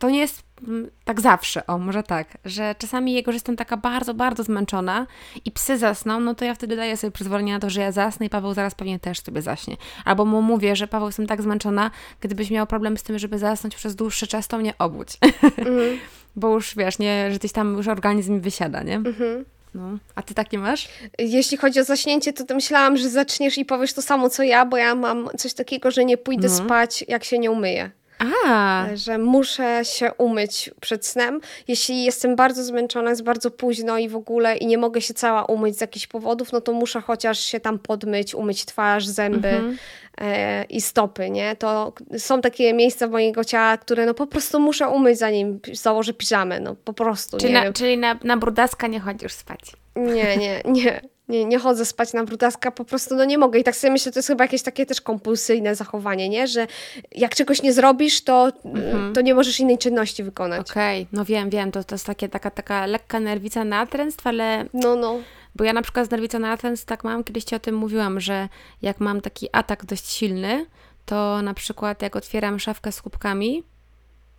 [0.00, 3.76] to nie jest mm, tak zawsze, o może tak, że czasami jego, że jestem taka
[3.76, 5.06] bardzo, bardzo zmęczona
[5.44, 8.26] i psy zasną, no to ja wtedy daję sobie przyzwolenie na to, że ja zasnę
[8.26, 9.76] i Paweł zaraz pewnie też sobie zaśnie.
[10.04, 13.76] Albo mu mówię, że Paweł jestem tak zmęczona, gdybyś miał problem z tym, żeby zasnąć
[13.76, 15.18] przez dłuższy czas, to mnie obudź.
[15.56, 15.98] Mm.
[16.36, 18.96] Bo już wiesz, nie, że gdzieś tam już organizm wysiada, nie?
[18.96, 19.44] Mhm.
[19.74, 19.98] No.
[20.14, 20.88] A ty takie masz?
[21.18, 24.76] Jeśli chodzi o zaśnięcie, to, myślałam, że zaczniesz i powiesz to samo co ja, bo
[24.76, 26.54] ja mam coś takiego, że nie pójdę no.
[26.54, 27.90] spać, jak się nie umyję.
[28.18, 28.86] A.
[28.94, 31.40] Że muszę się umyć przed snem.
[31.68, 35.44] Jeśli jestem bardzo zmęczona, jest bardzo późno i w ogóle i nie mogę się cała
[35.44, 39.48] umyć z jakichś powodów, no to muszę chociaż się tam podmyć, umyć twarz, zęby.
[39.48, 39.76] Mhm.
[40.20, 41.56] E, i stopy, nie?
[41.56, 46.60] To są takie miejsca mojego ciała, które no po prostu muszę umyć zanim założę piżamę,
[46.60, 49.60] no po prostu, czyli nie na, Czyli na, na brudaska nie chodzisz spać?
[49.96, 51.00] Nie, nie, nie.
[51.28, 53.58] Nie, nie chodzę spać na brudaska, po prostu no nie mogę.
[53.58, 56.48] I tak sobie myślę, to jest chyba jakieś takie też kompulsyjne zachowanie, nie?
[56.48, 56.66] Że
[57.12, 59.12] jak czegoś nie zrobisz, to, mhm.
[59.12, 60.70] to nie możesz innej czynności wykonać.
[60.70, 61.08] Okej, okay.
[61.12, 64.64] no wiem, wiem, to, to jest takie, taka, taka lekka nerwica natręstw, ale...
[64.74, 65.18] No, no.
[65.56, 68.48] Bo ja na przykład z nerwicą natręstw tak mam, kiedyś Ci o tym mówiłam, że
[68.82, 70.66] jak mam taki atak dość silny,
[71.06, 73.62] to na przykład jak otwieram szafkę z kubkami,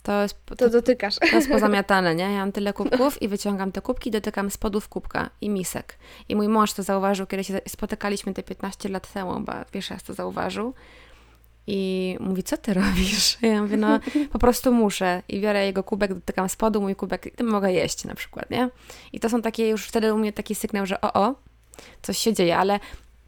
[0.06, 1.16] to jest, to, to dotykasz.
[1.16, 2.24] To jest pozamiatane, nie?
[2.24, 5.98] Ja mam tyle kubków i wyciągam te kubki, dotykam spodów kubka i misek.
[6.30, 10.02] I mój mąż to zauważył, kiedy się spotykaliśmy te 15 lat temu, bo wiesz, jak
[10.02, 10.74] to zauważył.
[11.68, 13.38] I mówi, co ty robisz?
[13.42, 14.00] Ja mówię, no
[14.32, 15.22] po prostu muszę.
[15.30, 18.70] I biorę jego kubek, dotykam spodu, mój kubek, i mogę jeść na przykład, nie?
[19.14, 21.36] I to są takie już wtedy u mnie taki sygnał, że o, o,
[22.02, 22.80] coś się dzieje, ale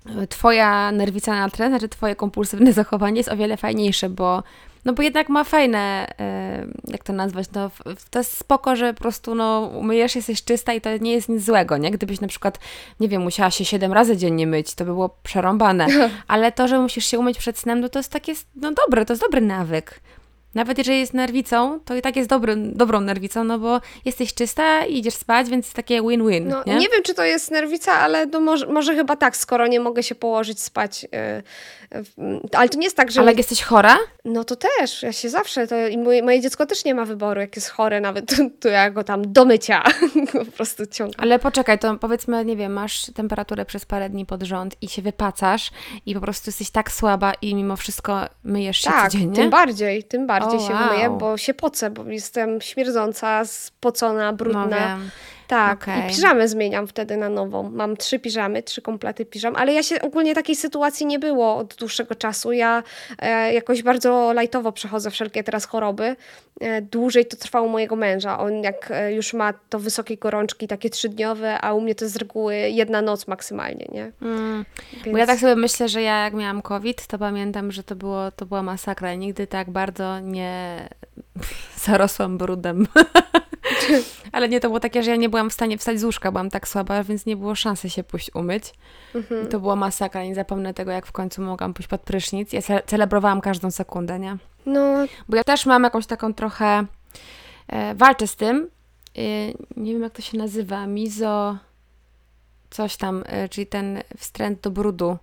[0.05, 4.43] e, twoja nerwica na tren, znaczy twoje kompulsywne zachowanie jest o wiele fajniejsze, bo
[4.88, 6.08] no bo jednak ma fajne,
[6.88, 7.71] jak to nazwać, no
[8.10, 11.43] to jest spoko, że po prostu no umyjesz, jesteś czysta i to nie jest nic
[11.43, 11.91] złego, nie?
[11.91, 12.60] Gdybyś na przykład,
[13.00, 15.88] nie wiem, musiała się siedem razy dziennie myć, to by było przerąbane,
[16.28, 19.13] ale to, że musisz się umyć przed snem, no to jest takie, no dobre, to
[19.13, 20.00] jest dobry nawyk.
[20.58, 24.86] Nawet jeżeli jest nerwicą, to i tak jest dobry, dobrą nerwicą, no bo jesteś czysta
[24.86, 26.47] i idziesz spać, więc takie win-win.
[26.47, 26.76] No, nie?
[26.76, 30.04] nie wiem, czy to jest nerwica, ale no może, może chyba tak, skoro nie mogę
[30.04, 31.04] się położyć spać.
[31.04, 31.10] Yy,
[32.17, 33.19] yy, ale to nie jest tak, że.
[33.19, 33.97] Ale jak jesteś chora?
[34.27, 35.03] No to też.
[35.03, 35.67] Ja się zawsze.
[35.67, 37.41] To, I moje, moje dziecko też nie ma wyboru.
[37.41, 39.83] Jak jest chore, nawet to, to ja go tam do mycia
[40.33, 41.23] po prostu ciągnę.
[41.23, 45.01] Ale poczekaj, to powiedzmy, nie wiem, masz temperaturę przez parę dni pod rząd i się
[45.01, 45.71] wypacasz
[46.05, 49.35] i po prostu jesteś tak słaba i mimo wszystko myjesz się tak, codziennie.
[49.35, 50.93] Tym bardziej, tym bardziej bardziej się wow.
[50.93, 54.97] myję, bo się pocę, bo jestem śmierdząca, spocona, brudna.
[54.97, 55.03] No
[55.47, 55.99] tak, okay.
[55.99, 57.69] i piżamę zmieniam wtedy na nową.
[57.69, 61.75] Mam trzy piżamy, trzy komplety piżam, ale ja się ogólnie takiej sytuacji nie było od
[61.75, 62.51] dłuższego czasu.
[62.51, 62.83] Ja
[63.19, 66.15] e, jakoś bardzo lajtowo przechodzę wszelkie teraz choroby.
[66.62, 68.39] E, dłużej to trwało mojego męża.
[68.39, 72.15] On jak e, już ma to wysokie gorączki, takie trzydniowe, a u mnie to z
[72.15, 74.12] reguły jedna noc maksymalnie, nie?
[74.21, 74.65] Mm.
[74.93, 75.12] Więc...
[75.12, 78.31] Bo ja tak sobie myślę, że ja jak miałam COVID, to pamiętam, że to, było,
[78.31, 79.15] to była masakra.
[79.15, 80.89] Nigdy tak bardzo nie
[81.86, 82.88] zarosłam brudem.
[84.31, 86.50] Ale nie, to było takie, że ja nie byłam w stanie wstać z łóżka, byłam
[86.50, 88.73] tak słaba, więc nie było szansy się pójść umyć.
[89.15, 89.45] Mhm.
[89.45, 92.54] I to była masakra, nie zapomnę tego, jak w końcu mogłam pójść pod prysznic.
[92.54, 94.38] Ja ce celebrowałam każdą sekundę, nie?
[94.65, 95.06] No.
[95.30, 96.86] Bo ja też mam jakąś taką trochę...
[97.67, 98.69] E, walczę z tym.
[99.17, 99.21] E,
[99.78, 100.88] nie wiem, jak to się nazywa.
[100.88, 101.58] Mizo...
[102.69, 105.17] Coś tam, e, czyli ten wstręt do brudu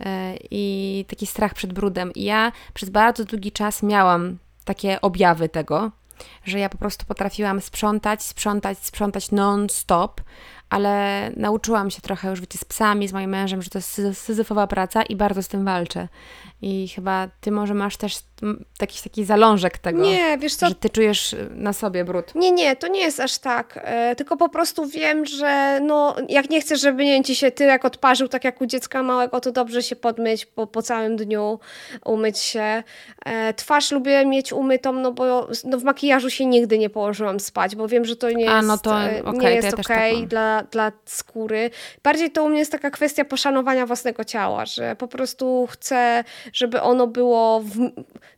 [0.00, 2.12] e, i taki strach przed brudem.
[2.14, 5.90] I ja przez bardzo długi czas miałam takie objawy tego,
[6.44, 10.20] że ja po prostu potrafiłam sprzątać, sprzątać, sprzątać non-stop,
[10.70, 14.66] ale nauczyłam się trochę już, wiecie, z psami, z moim mężem, że to jest syzyfowa
[14.66, 16.08] praca i bardzo z tym walczę.
[16.62, 18.18] I chyba ty może masz też
[18.80, 20.68] jakiś taki zalążek tego, nie, wiesz co?
[20.68, 22.34] że ty czujesz na sobie brud.
[22.34, 23.80] Nie, nie, to nie jest aż tak.
[23.82, 27.84] E, tylko po prostu wiem, że no, jak nie chcesz, żeby nie ci się tyłek
[27.84, 31.58] odparzył, tak jak u dziecka małego, to dobrze się podmyć po, po całym dniu,
[32.04, 32.82] umyć się.
[33.24, 37.76] E, twarz lubię mieć umytą, no bo no, w makijażu się nigdy nie położyłam spać,
[37.76, 40.26] bo wiem, że to nie jest, no to, e, okay, nie jest ja okej okay
[40.26, 41.70] dla, dla skóry.
[42.02, 46.80] Bardziej to u mnie jest taka kwestia poszanowania własnego ciała, że po prostu chcę żeby
[46.80, 47.90] ono było w,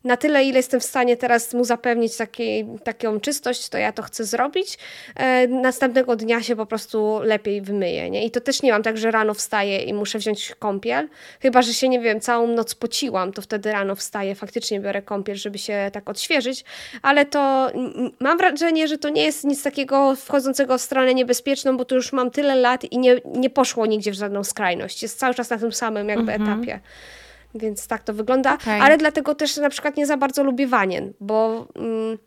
[0.04, 4.02] na tyle, ile jestem w stanie teraz mu zapewnić takiej, taką czystość, to ja to
[4.02, 4.78] chcę zrobić.
[5.16, 8.10] E, następnego dnia się po prostu lepiej wymyję.
[8.10, 8.24] Nie?
[8.26, 11.08] I to też nie mam tak, że rano wstaję i muszę wziąć kąpiel.
[11.42, 15.36] Chyba, że się, nie wiem, całą noc pociłam, to wtedy rano wstaję, faktycznie biorę kąpiel,
[15.36, 16.64] żeby się tak odświeżyć,
[17.02, 17.70] ale to
[18.20, 22.12] mam wrażenie, że to nie jest nic takiego wchodzącego w stronę niebezpieczną, bo tu już
[22.12, 25.02] mam tyle lat i nie, nie poszło nigdzie w żadną skrajność.
[25.02, 26.52] Jest cały czas na tym samym jakby mhm.
[26.52, 26.80] etapie.
[27.54, 28.54] Więc tak to wygląda.
[28.54, 28.82] Okay.
[28.82, 32.18] Ale dlatego też na przykład nie za bardzo lubię wanien, bo mm,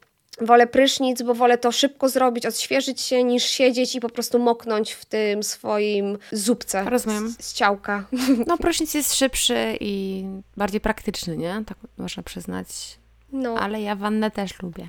[0.42, 4.92] wolę prysznic, bo wolę to szybko zrobić, odświeżyć się, niż siedzieć i po prostu moknąć
[4.92, 7.30] w tym swoim zupce Rozumiem.
[7.30, 8.06] Z, z ciałka.
[8.48, 10.26] No prysznic jest szybszy i
[10.58, 11.64] bardziej praktyczny, nie?
[11.66, 13.00] Tak można przyznać.
[13.34, 13.56] No.
[13.56, 14.88] Ale ja wannę też lubię.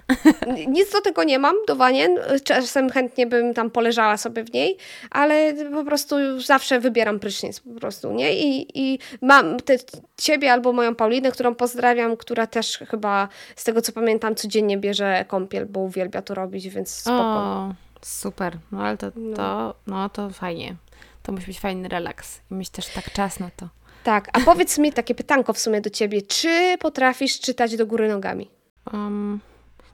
[0.69, 2.19] Nic do tego nie mam, do wanien.
[2.45, 4.77] Czasem chętnie bym tam poleżała sobie w niej,
[5.11, 8.35] ale po prostu zawsze wybieram prysznic po prostu, nie?
[8.35, 9.77] I, i mam te,
[10.17, 15.25] ciebie albo moją Paulinę, którą pozdrawiam, która też chyba z tego co pamiętam codziennie bierze
[15.29, 17.19] kąpiel, bo uwielbia to robić, więc spoko.
[17.19, 18.59] O, super.
[18.73, 19.37] No ale to, no.
[19.37, 20.77] to, no, to fajnie.
[21.23, 23.69] To musi być fajny relaks i mieć też tak czas na to.
[24.05, 26.23] Tak, a powiedz mi takie pytanko w sumie do ciebie.
[26.23, 28.51] Czy potrafisz czytać do góry nogami?
[28.93, 29.41] Um,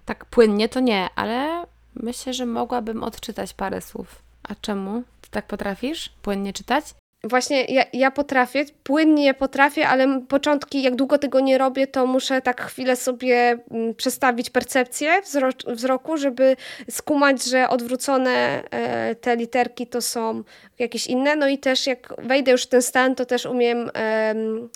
[0.05, 4.23] tak płynnie to nie, ale myślę, że mogłabym odczytać parę słów.
[4.43, 5.03] A czemu?
[5.21, 6.85] Ty tak potrafisz płynnie czytać?
[7.25, 12.43] Właśnie ja, ja potrafię, płynnie potrafię, ale początki, jak długo tego nie robię, to muszę
[12.43, 13.59] tak chwilę sobie
[13.97, 16.57] przestawić percepcję wzro wzroku, żeby
[16.91, 20.43] skumać, że odwrócone e, te literki to są
[20.79, 21.37] jakieś inne.
[21.37, 23.91] No i też jak wejdę już w ten stan, to też umiem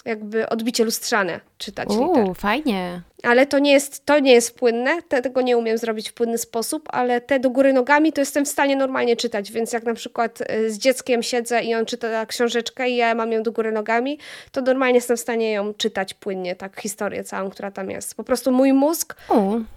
[0.04, 1.88] jakby odbicie lustrzane czytać.
[1.88, 6.12] Uuu, fajnie ale to nie jest, to nie jest płynne, tego nie umiem zrobić w
[6.12, 9.84] płynny sposób, ale te do góry nogami to jestem w stanie normalnie czytać, więc jak
[9.84, 13.52] na przykład y, z dzieckiem siedzę i on czyta książeczkę i ja mam ją do
[13.52, 14.18] góry nogami,
[14.52, 18.14] to normalnie jestem w stanie ją czytać płynnie, tak historię całą, która tam jest.
[18.14, 19.16] Po prostu mój mózg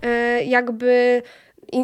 [0.04, 1.22] y, jakby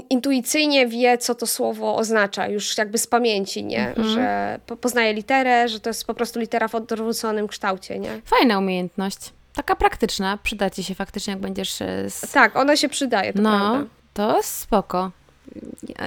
[0.10, 3.88] intuicyjnie wie, co to słowo oznacza, już jakby z pamięci, nie?
[3.88, 4.08] Mhm.
[4.08, 8.22] Że poznaje literę, że to jest po prostu litera w odwróconym kształcie, nie?
[8.26, 11.82] Fajna umiejętność taka praktyczna, przyda ci się faktycznie, jak będziesz...
[11.82, 12.32] E, z...
[12.32, 13.90] Tak, ona się przydaje, to No, prawda.
[14.14, 15.12] to spoko.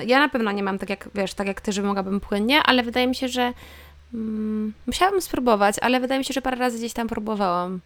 [0.06, 2.82] Ja na pewno nie mam tak jak, wiesz, tak jak ty, że mogłabym płynnie, ale
[2.82, 3.52] wydaje mi się, że
[4.14, 7.80] mm, musiałabym spróbować, ale wydaje mi się, że parę razy gdzieś tam próbowałam.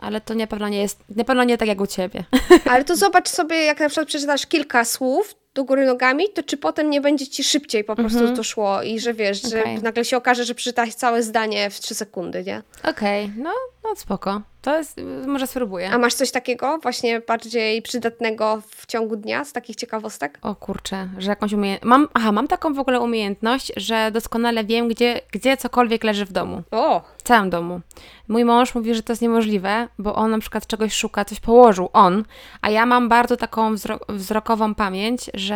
[0.00, 2.24] Ale to na pewno nie jest, na pewno nie tak jak u ciebie.
[2.70, 6.56] Ale to zobacz sobie, jak na przykład przeczytasz kilka słów, do góry nogami, to czy
[6.56, 8.36] potem nie będzie ci szybciej po prostu mm -hmm.
[8.36, 9.76] to szło i że wiesz, okay.
[9.76, 12.62] że nagle się okaże, że przeczytasz całe zdanie w trzy sekundy, nie?
[12.84, 13.42] Okej, okay.
[13.42, 13.50] no,
[13.84, 14.42] no spoko.
[14.62, 15.90] To jest, może spróbuję.
[15.90, 20.38] A masz coś takiego właśnie bardziej przydatnego w ciągu dnia z takich ciekawostek?
[20.42, 21.88] O kurczę, że jakąś umiejętność.
[21.88, 26.32] Mam, aha, mam taką w ogóle umiejętność, że doskonale wiem, gdzie, gdzie cokolwiek leży w
[26.32, 26.62] domu.
[26.70, 27.02] O!
[27.18, 27.80] W całym domu.
[28.28, 31.88] Mój mąż mówi, że to jest niemożliwe, bo on na przykład czegoś szuka, coś położył,
[31.92, 32.24] on,
[32.62, 35.47] a ja mam bardzo taką wzro wzrokową pamięć, że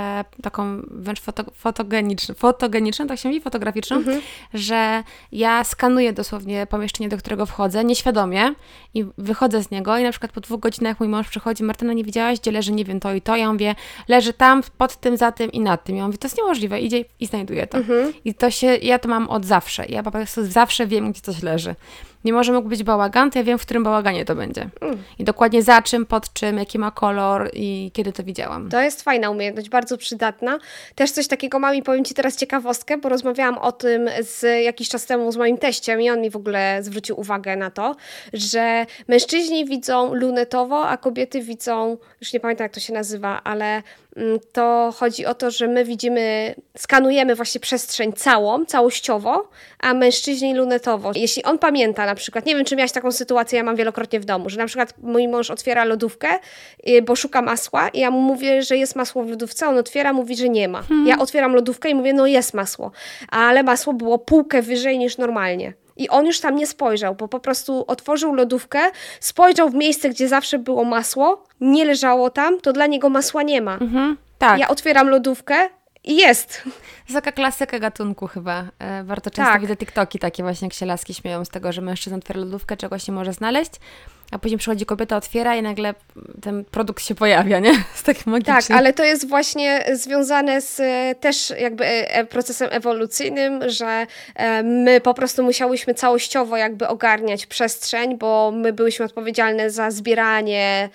[0.43, 4.21] taką wręcz foto fotogeniczną, fotogeniczną, tak się mówi, fotograficzną, mhm.
[4.55, 5.03] że
[5.33, 8.55] ja skanuję dosłownie pomieszczenie, do którego wchodzę, nieświadomie
[8.95, 12.05] i wychodzę z niego i na przykład po dwóch godzinach mój mąż przychodzi, Martyna, nie
[12.05, 13.75] widziałaś, gdzie leży, nie wiem, to i to, ja mówię,
[14.09, 15.97] leży tam, pod tym, za tym i nad tym.
[15.97, 17.79] Ja mówię, to jest niemożliwe, idzie i znajduje to.
[17.79, 18.13] Mhm.
[18.25, 21.43] I to się, ja to mam od zawsze, ja po prostu zawsze wiem, gdzie coś
[21.43, 21.75] leży
[22.25, 24.69] nie może mógł być bałagan, to ja wiem, w którym bałaganie to będzie.
[24.81, 25.03] Mm.
[25.19, 28.69] I dokładnie za czym, pod czym, jaki ma kolor i kiedy to widziałam.
[28.69, 30.59] To jest fajna umiejętność, bardzo przydatna.
[30.95, 34.89] Też coś takiego mam i powiem Ci teraz ciekawostkę, bo rozmawiałam o tym z jakiś
[34.89, 37.97] czas temu z moim teściem i on mi w ogóle zwrócił uwagę na to,
[38.33, 43.83] że mężczyźni widzą lunetowo, a kobiety widzą, już nie pamiętam jak to się nazywa, ale
[44.53, 49.49] to chodzi o to, że my widzimy, skanujemy właśnie przestrzeń całą, całościowo,
[49.81, 51.13] a mężczyźni lunetowo.
[51.15, 54.25] Jeśli on pamięta na przykład, nie wiem czy miałaś taką sytuację, ja mam wielokrotnie w
[54.25, 56.29] domu, że na przykład mój mąż otwiera lodówkę,
[56.89, 60.13] y, bo szuka masła i ja mu mówię, że jest masło w lodówce, on otwiera,
[60.13, 60.83] mówi, że nie ma.
[60.83, 61.07] Hmm.
[61.07, 62.91] Ja otwieram lodówkę i mówię, no jest masło,
[63.29, 65.82] ale masło było półkę wyżej niż normalnie.
[65.97, 68.81] I on już tam nie spojrzał, bo po prostu otworzył lodówkę,
[69.21, 73.63] spojrzał w miejsce, gdzie zawsze było masło, nie leżało tam, to dla niego masła nie
[73.63, 73.75] ma.
[73.75, 74.59] Mhm, tak.
[74.59, 75.69] Ja otwieram lodówkę,
[76.05, 76.63] i jest.
[77.09, 78.65] To taka klasyka gatunku chyba.
[78.79, 79.61] E, bardzo często tak.
[79.61, 83.09] widzę TikToki takie właśnie, jak się laski śmieją z tego, że mężczyzna otwiera lodówkę, czegoś
[83.09, 83.73] nie może znaleźć,
[84.33, 85.95] a później przychodzi kobieta, otwiera i nagle
[86.43, 87.73] ten produkt się pojawia, nie?
[87.95, 88.57] Z takim magicznym.
[88.57, 94.07] Tak, ale to jest właśnie związane z e, też jakby e, procesem ewolucyjnym, że
[94.65, 100.89] my po prostu musiałyśmy całościowo jakby ogarniać przestrzeń, bo my byłyśmy odpowiedzialne za zbieranie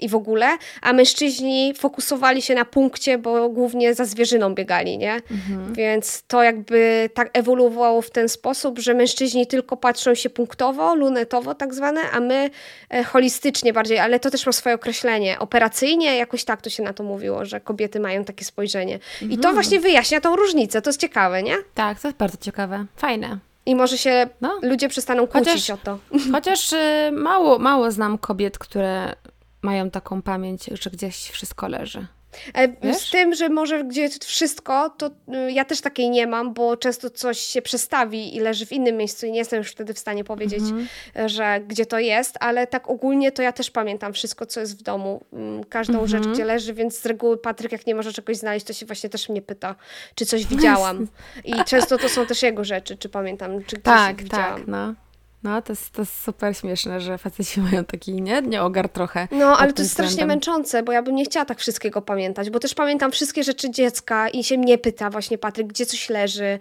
[0.00, 0.46] i w ogóle,
[0.82, 5.14] a mężczyźni fokusowali się na punkcie, bo głównie za zwierzyną biegali, nie?
[5.14, 5.74] Mhm.
[5.74, 11.54] Więc to jakby tak ewoluowało w ten sposób, że mężczyźni tylko patrzą się punktowo, lunetowo
[11.54, 12.50] tak zwane, a my
[12.90, 15.38] e, holistycznie bardziej, ale to też ma swoje określenie.
[15.38, 18.98] Operacyjnie jakoś tak to się na to mówiło, że kobiety mają takie spojrzenie.
[19.22, 19.54] I to mhm.
[19.54, 20.82] właśnie wyjaśnia tą różnicę.
[20.82, 21.56] To jest ciekawe, nie?
[21.74, 22.86] Tak, to jest bardzo ciekawe.
[22.96, 23.38] Fajne.
[23.66, 24.58] I może się no.
[24.62, 25.98] ludzie przestaną kłócić chociaż, o to.
[26.32, 29.14] Chociaż y, mało, mało znam kobiet, które
[29.62, 32.06] mają taką pamięć, że gdzieś wszystko leży.
[32.54, 32.96] E, Wiesz?
[32.96, 37.10] Z tym, że może gdzie wszystko, to y, ja też takiej nie mam, bo często
[37.10, 40.24] coś się przestawi i leży w innym miejscu i nie jestem już wtedy w stanie
[40.24, 40.88] powiedzieć, mhm.
[41.28, 44.82] że gdzie to jest, ale tak ogólnie to ja też pamiętam wszystko, co jest w
[44.82, 46.08] domu, mm, każdą mhm.
[46.08, 49.10] rzecz, gdzie leży, więc z reguły Patryk, jak nie może czegoś znaleźć, to się właśnie
[49.10, 49.74] też mnie pyta,
[50.14, 51.06] czy coś widziałam.
[51.44, 54.58] I często to są też jego rzeczy, czy pamiętam, czy tak, coś widziałam.
[54.58, 54.94] Tak, no.
[55.42, 58.42] No, to jest, to jest super śmieszne, że faceci mają taki, nie?
[58.42, 59.28] Nieogar trochę.
[59.30, 60.36] No, ale to jest strasznie względem.
[60.36, 64.28] męczące, bo ja bym nie chciała tak wszystkiego pamiętać, bo też pamiętam wszystkie rzeczy dziecka
[64.28, 66.58] i się mnie pyta właśnie Patryk, gdzie coś leży.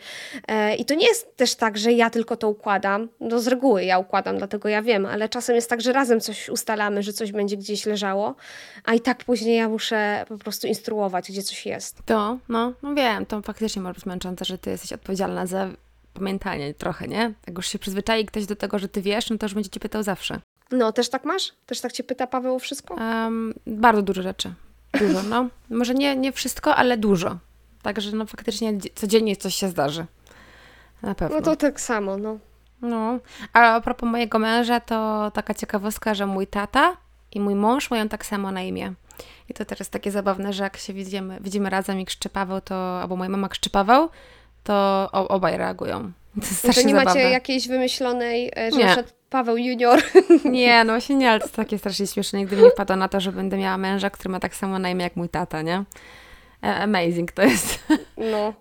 [0.48, 3.10] E, I to nie jest też tak, że ja tylko to układam.
[3.20, 6.50] No z reguły ja układam, dlatego ja wiem, ale czasem jest tak, że razem coś
[6.50, 8.36] ustalamy, że coś będzie gdzieś leżało,
[8.86, 11.98] a i tak później ja muszę po prostu instruować, gdzie coś jest.
[12.06, 15.70] To, no, no wiem, to faktycznie może być męczące, że ty jesteś odpowiedzialna za
[16.14, 17.34] pamiętanie trochę, nie?
[17.48, 19.80] Jak już się przyzwyczai ktoś do tego, że ty wiesz, no to już będzie cię
[19.80, 20.40] pytał zawsze.
[20.72, 21.54] No, też tak masz?
[21.66, 22.94] Też tak cię pyta Paweł o wszystko?
[22.94, 24.54] Um, bardzo dużo rzeczy.
[25.00, 25.48] Dużo, no.
[25.80, 27.38] Może nie, nie wszystko, ale dużo.
[27.82, 30.06] Także no faktycznie codziennie coś się zdarzy.
[31.02, 31.36] Na pewno.
[31.38, 32.38] No to tak samo, no.
[32.82, 33.20] No,
[33.54, 36.98] a a propos mojego męża, to taka ciekawostka, że mój tata
[37.32, 38.94] i mój mąż mają tak samo na imię.
[39.50, 43.02] I to jest takie zabawne, że jak się widzimy, widzimy razem i krzyczy Paweł, to,
[43.02, 44.10] albo moja mama krzyczy Paweł,
[44.64, 46.12] to obaj reagują.
[46.62, 48.96] To, to nie macie jakiejś wymyślonej, e, że nie.
[49.30, 50.02] Paweł junior.
[50.46, 52.40] Nie, no właśnie nie, ale to takie strasznie śmieszne.
[52.40, 54.90] Nigdy mi nie wpadło na to, że będę miała męża, który ma tak samo na
[54.90, 55.84] imię jak mój tata, nie?
[56.64, 57.80] E, amazing to jest.
[58.18, 58.54] No.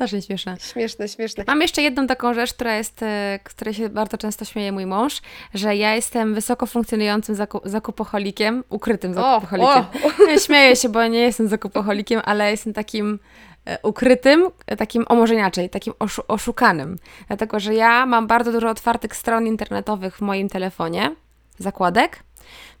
[0.00, 0.56] Strasznie śmieszne.
[0.72, 1.44] Śmieszne, śmieszne.
[1.46, 5.20] Mam jeszcze jedną taką rzecz, która jest, e, której się bardzo często śmieje mój mąż,
[5.54, 9.84] że ja jestem wysoko funkcjonującym zakupoholikiem, ukrytym zakupoholikiem.
[10.28, 10.38] O, o.
[10.38, 13.18] Śmieję się, bo nie jestem zakupoholikiem, ale jestem takim
[13.64, 16.98] e, ukrytym, e, takim, o może inaczej, takim oszu oszukanym.
[17.28, 21.14] Dlatego, że ja mam bardzo dużo otwartych stron internetowych w moim telefonie,
[21.58, 22.22] zakładek,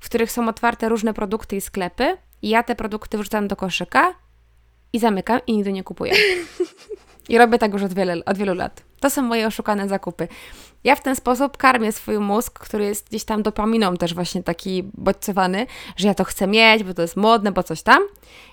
[0.00, 4.14] w których są otwarte różne produkty i sklepy i ja te produkty wrzucam do koszyka
[4.92, 6.12] i zamykam i nigdy nie kupuję.
[7.30, 8.82] I robię tak już od, wiele, od wielu lat.
[9.00, 10.28] To są moje oszukane zakupy.
[10.84, 14.82] Ja w ten sposób karmię swój mózg, który jest gdzieś tam dopaminą też właśnie taki
[14.94, 15.66] bodźcowany,
[15.96, 18.02] że ja to chcę mieć, bo to jest modne, bo coś tam.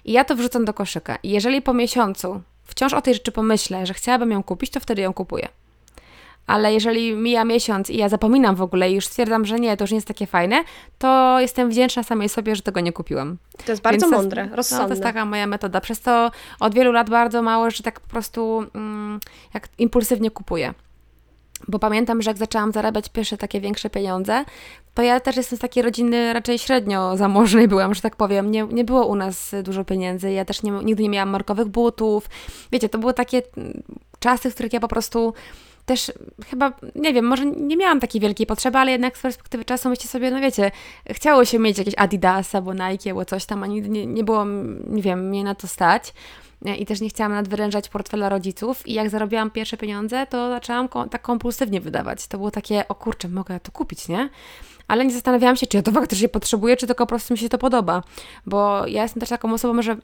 [0.05, 1.17] I ja to wrzucam do koszyka.
[1.23, 5.01] I jeżeli po miesiącu wciąż o tej rzeczy pomyślę, że chciałabym ją kupić, to wtedy
[5.01, 5.47] ją kupuję
[6.47, 9.83] ale jeżeli mija miesiąc i ja zapominam w ogóle i już stwierdzam, że nie, to
[9.83, 10.63] już nie jest takie fajne,
[10.97, 13.37] to jestem wdzięczna samej sobie, że tego nie kupiłam.
[13.65, 14.83] To jest bardzo Więc mądre, to, rozsądne.
[14.83, 15.81] No, to jest taka moja metoda.
[15.81, 19.19] Przez to od wielu lat bardzo mało, że tak po prostu mm,
[19.53, 20.73] jak impulsywnie kupuję.
[21.67, 24.45] Bo pamiętam, że jak zaczęłam zarabiać pierwsze takie większe pieniądze,
[24.93, 28.51] to ja też jestem z takiej rodziny raczej średnio zamożnej byłam, że tak powiem.
[28.51, 30.31] Nie, nie było u nas dużo pieniędzy.
[30.31, 32.29] Ja też nie, nigdy nie miałam markowych butów.
[32.71, 33.83] Wiecie, to były takie mm,
[34.19, 35.33] czasy, w których ja po prostu
[35.87, 36.11] też
[36.49, 40.07] chyba, nie wiem, może nie miałam takiej wielkiej potrzeby, ale jednak z perspektywy czasu myślę
[40.07, 40.71] sobie, no wiecie,
[41.09, 44.45] chciało się mieć jakieś Adidas albo Nike albo coś tam, a nigdy nie, nie było,
[44.87, 46.13] nie wiem, mnie na to stać
[46.77, 51.21] i też nie chciałam nadwyrężać portfela rodziców i jak zarobiłam pierwsze pieniądze, to zaczęłam tak
[51.21, 52.27] kompulsywnie wydawać.
[52.27, 54.29] To było takie, o kurczę, mogę to kupić, nie?
[54.87, 57.49] Ale nie zastanawiałam się, czy ja to faktycznie potrzebuję, czy tylko po prostu mi się
[57.49, 58.03] to podoba,
[58.45, 59.97] bo ja jestem też taką osobą, że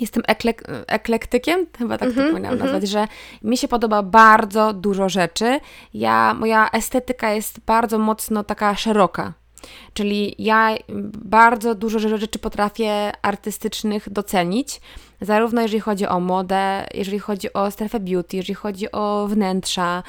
[0.00, 2.64] jestem eklek eklektykiem, chyba tak mm -hmm, to powinnam mm -hmm.
[2.64, 3.06] nazwać, że
[3.42, 5.60] mi się podoba bardzo dużo rzeczy.
[5.94, 9.32] Ja, moja estetyka jest bardzo mocno taka szeroka.
[9.94, 10.76] Czyli ja
[11.24, 14.80] bardzo dużo rzeczy potrafię artystycznych docenić,
[15.20, 20.02] zarówno jeżeli chodzi o modę, jeżeli chodzi o strefę beauty, jeżeli chodzi o wnętrza,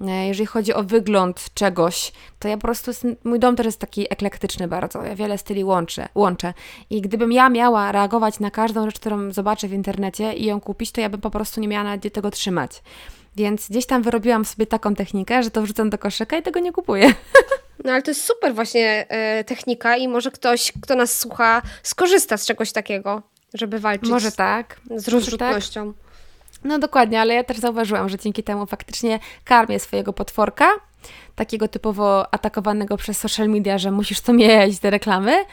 [0.00, 2.90] e, jeżeli chodzi o wygląd czegoś, to ja po prostu,
[3.24, 6.54] mój dom też jest taki eklektyczny bardzo, ja wiele styli łączę, łączę.
[6.90, 10.92] I gdybym ja miała reagować na każdą rzecz, którą zobaczę w internecie i ją kupić,
[10.92, 12.82] to ja bym po prostu nie miała nawet tego trzymać.
[13.36, 16.72] Więc gdzieś tam wyrobiłam sobie taką technikę, że to wrzucam do koszyka i tego nie
[16.72, 17.14] kupuję.
[17.84, 22.36] No ale to jest super właśnie e, technika i może ktoś, kto nas słucha, skorzysta
[22.36, 23.22] z czegoś takiego,
[23.54, 24.80] żeby walczyć może tak.
[24.96, 25.92] z rozrzutnością.
[25.94, 26.06] Tak.
[26.64, 30.68] No dokładnie, ale ja też zauważyłam, że dzięki temu faktycznie karmię swojego potworka,
[31.34, 35.44] takiego typowo atakowanego przez social media, że musisz to mieć, te reklamy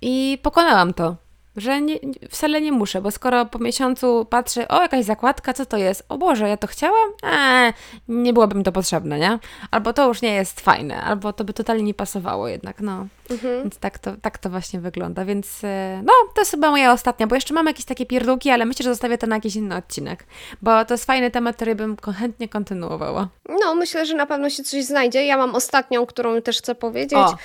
[0.00, 1.16] i pokonałam to
[1.56, 1.98] że nie,
[2.30, 6.04] wcale nie muszę, bo skoro po miesiącu patrzę, o jakaś zakładka, co to jest?
[6.08, 7.08] O Boże, ja to chciałam?
[7.22, 7.72] Eee,
[8.08, 9.38] nie byłoby mi to potrzebne, nie?
[9.70, 13.06] Albo to już nie jest fajne, albo to by totalnie nie pasowało jednak, no.
[13.30, 13.62] Mhm.
[13.62, 17.26] Więc tak to, tak to właśnie wygląda, więc e, no, to jest chyba moja ostatnia,
[17.26, 20.24] bo jeszcze mam jakieś takie pierdółki, ale myślę, że zostawię to na jakiś inny odcinek,
[20.62, 23.28] bo to jest fajny temat, który bym chętnie kontynuowała.
[23.60, 25.26] No, myślę, że na pewno się coś znajdzie.
[25.26, 27.18] Ja mam ostatnią, którą też chcę powiedzieć.
[27.18, 27.36] O,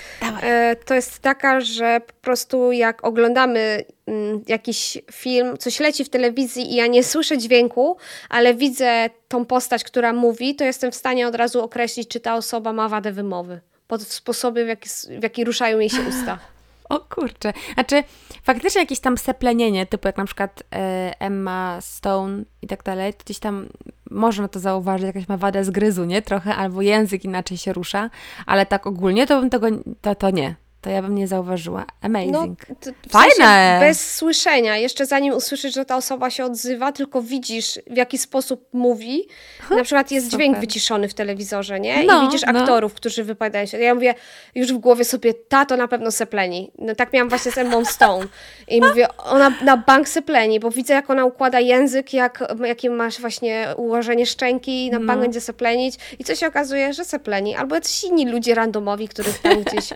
[0.42, 3.86] e, to jest taka, że po prostu jak oglądamy
[4.48, 7.98] jakiś film, coś leci w telewizji i ja nie słyszę dźwięku,
[8.30, 12.36] ale widzę tą postać, która mówi, to jestem w stanie od razu określić, czy ta
[12.36, 13.62] osoba ma wadę wymowy
[13.92, 16.40] pod sposoby, w jaki, w jaki ruszają jej się usta.
[16.90, 17.54] O kurczę.
[17.74, 18.04] Znaczy,
[18.44, 23.40] faktycznie jakieś tam seplenienie, typu jak na przykład e, Emma Stone i tak dalej, gdzieś
[23.40, 23.68] tam
[24.10, 26.22] można to zauważyć, jakaś ma wadę zgryzu, nie?
[26.22, 28.10] Trochę, albo język inaczej się rusza,
[28.46, 29.68] ale tak ogólnie to bym tego,
[30.02, 31.86] to, to nie to ja bym nie zauważyła.
[32.02, 32.34] Amazing.
[32.34, 33.78] No, Fajne!
[33.80, 38.68] bez słyszenia, jeszcze zanim usłyszysz, że ta osoba się odzywa, tylko widzisz, w jaki sposób
[38.74, 39.28] mówi.
[39.70, 40.40] Na przykład jest Super.
[40.40, 42.04] dźwięk wyciszony w telewizorze, nie?
[42.04, 42.60] No, I widzisz no.
[42.60, 43.80] aktorów, którzy wypowiadają się.
[43.80, 44.16] Ja mówię
[44.56, 46.72] już w głowie sobie, ta to na pewno sepleni.
[46.78, 48.28] No tak miałam właśnie z Emma Stone.
[48.68, 53.22] I mówię, ona na bank sepleni, bo widzę, jak ona układa język, jak, jakie masz
[53.22, 55.22] właśnie ułożenie szczęki, na bank no.
[55.22, 55.96] będzie seplenić.
[56.20, 57.56] I co się okazuje, że sepleni.
[57.56, 59.90] Albo jacyś inni ludzie randomowi, których tam gdzieś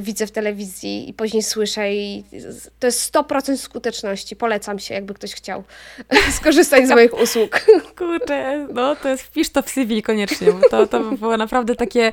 [0.00, 2.24] widzę widzę w telewizji i później słyszę i
[2.80, 4.36] to jest 100% skuteczności.
[4.36, 5.64] Polecam się, jakby ktoś chciał
[6.38, 7.60] skorzystać z moich usług.
[7.98, 11.74] Kurczę, no to jest wpisz to w CV koniecznie, bo to, to by było naprawdę
[11.74, 12.12] takie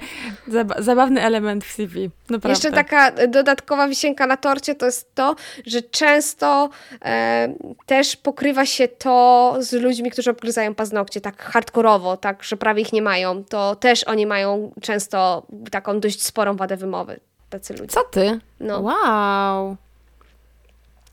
[0.80, 2.10] zabawny element w CV.
[2.30, 2.50] Naprawdę.
[2.50, 5.36] Jeszcze taka dodatkowa wisienka na torcie to jest to,
[5.66, 6.70] że często
[7.06, 7.54] e,
[7.86, 12.94] też pokrywa się to z ludźmi, którzy obgryzają paznokcie tak hardkorowo, tak, że prawie ich
[12.94, 13.44] nie mają.
[13.44, 17.20] To też oni mają często taką dość sporą wadę wymowy.
[17.54, 17.88] Tacy ludzie.
[17.88, 18.40] Co ty?
[18.60, 18.80] No.
[18.80, 19.78] Wow.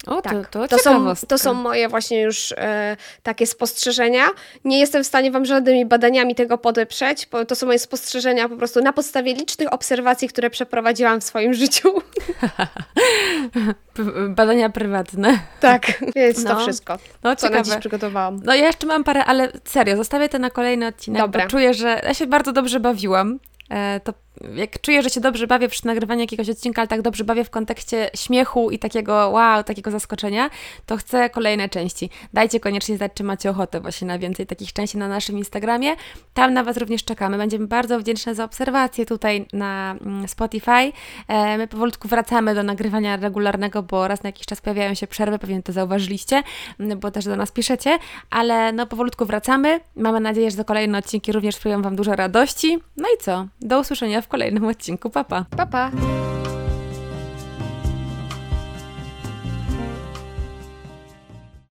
[0.06, 0.32] O, tak.
[0.32, 4.24] to, to, to, są, to są moje właśnie już e, takie spostrzeżenia.
[4.64, 8.56] Nie jestem w stanie Wam żadnymi badaniami tego podeprzeć, bo to są moje spostrzeżenia po
[8.56, 12.02] prostu na podstawie licznych obserwacji, które przeprowadziłam w swoim życiu.
[14.36, 15.38] Badania prywatne.
[15.60, 16.54] Tak, więc no.
[16.54, 18.40] to wszystko, no, co na dziś przygotowałam.
[18.44, 21.46] No ja jeszcze mam parę, ale serio, zostawię to na kolejny odcinek, Dobra.
[21.46, 23.38] czuję, że ja się bardzo dobrze bawiłam.
[23.70, 24.12] E, to
[24.54, 27.50] jak czuję, że się dobrze bawię przy nagrywaniu jakiegoś odcinka, ale tak dobrze bawię w
[27.50, 30.50] kontekście śmiechu i takiego wow, takiego zaskoczenia,
[30.86, 32.10] to chcę kolejne części.
[32.32, 35.96] Dajcie koniecznie znać, czy macie ochotę właśnie na więcej takich części na naszym Instagramie.
[36.34, 37.38] Tam na Was również czekamy.
[37.38, 40.92] Będziemy bardzo wdzięczne za obserwacje tutaj na mm, Spotify.
[41.28, 45.38] E, my powolutku wracamy do nagrywania regularnego, bo raz na jakiś czas pojawiają się przerwy,
[45.38, 46.42] pewnie to zauważyliście,
[46.80, 47.98] mm, bo też do nas piszecie,
[48.30, 49.80] ale no powolutku wracamy.
[49.96, 52.78] Mamy nadzieję, że te kolejne odcinki również sprawią Wam dużo radości.
[52.96, 53.46] No i co?
[53.60, 55.10] Do usłyszenia w kolejnym odcinku.
[55.10, 55.44] Papa.
[55.56, 55.90] Papa.
[55.90, 56.49] Pa.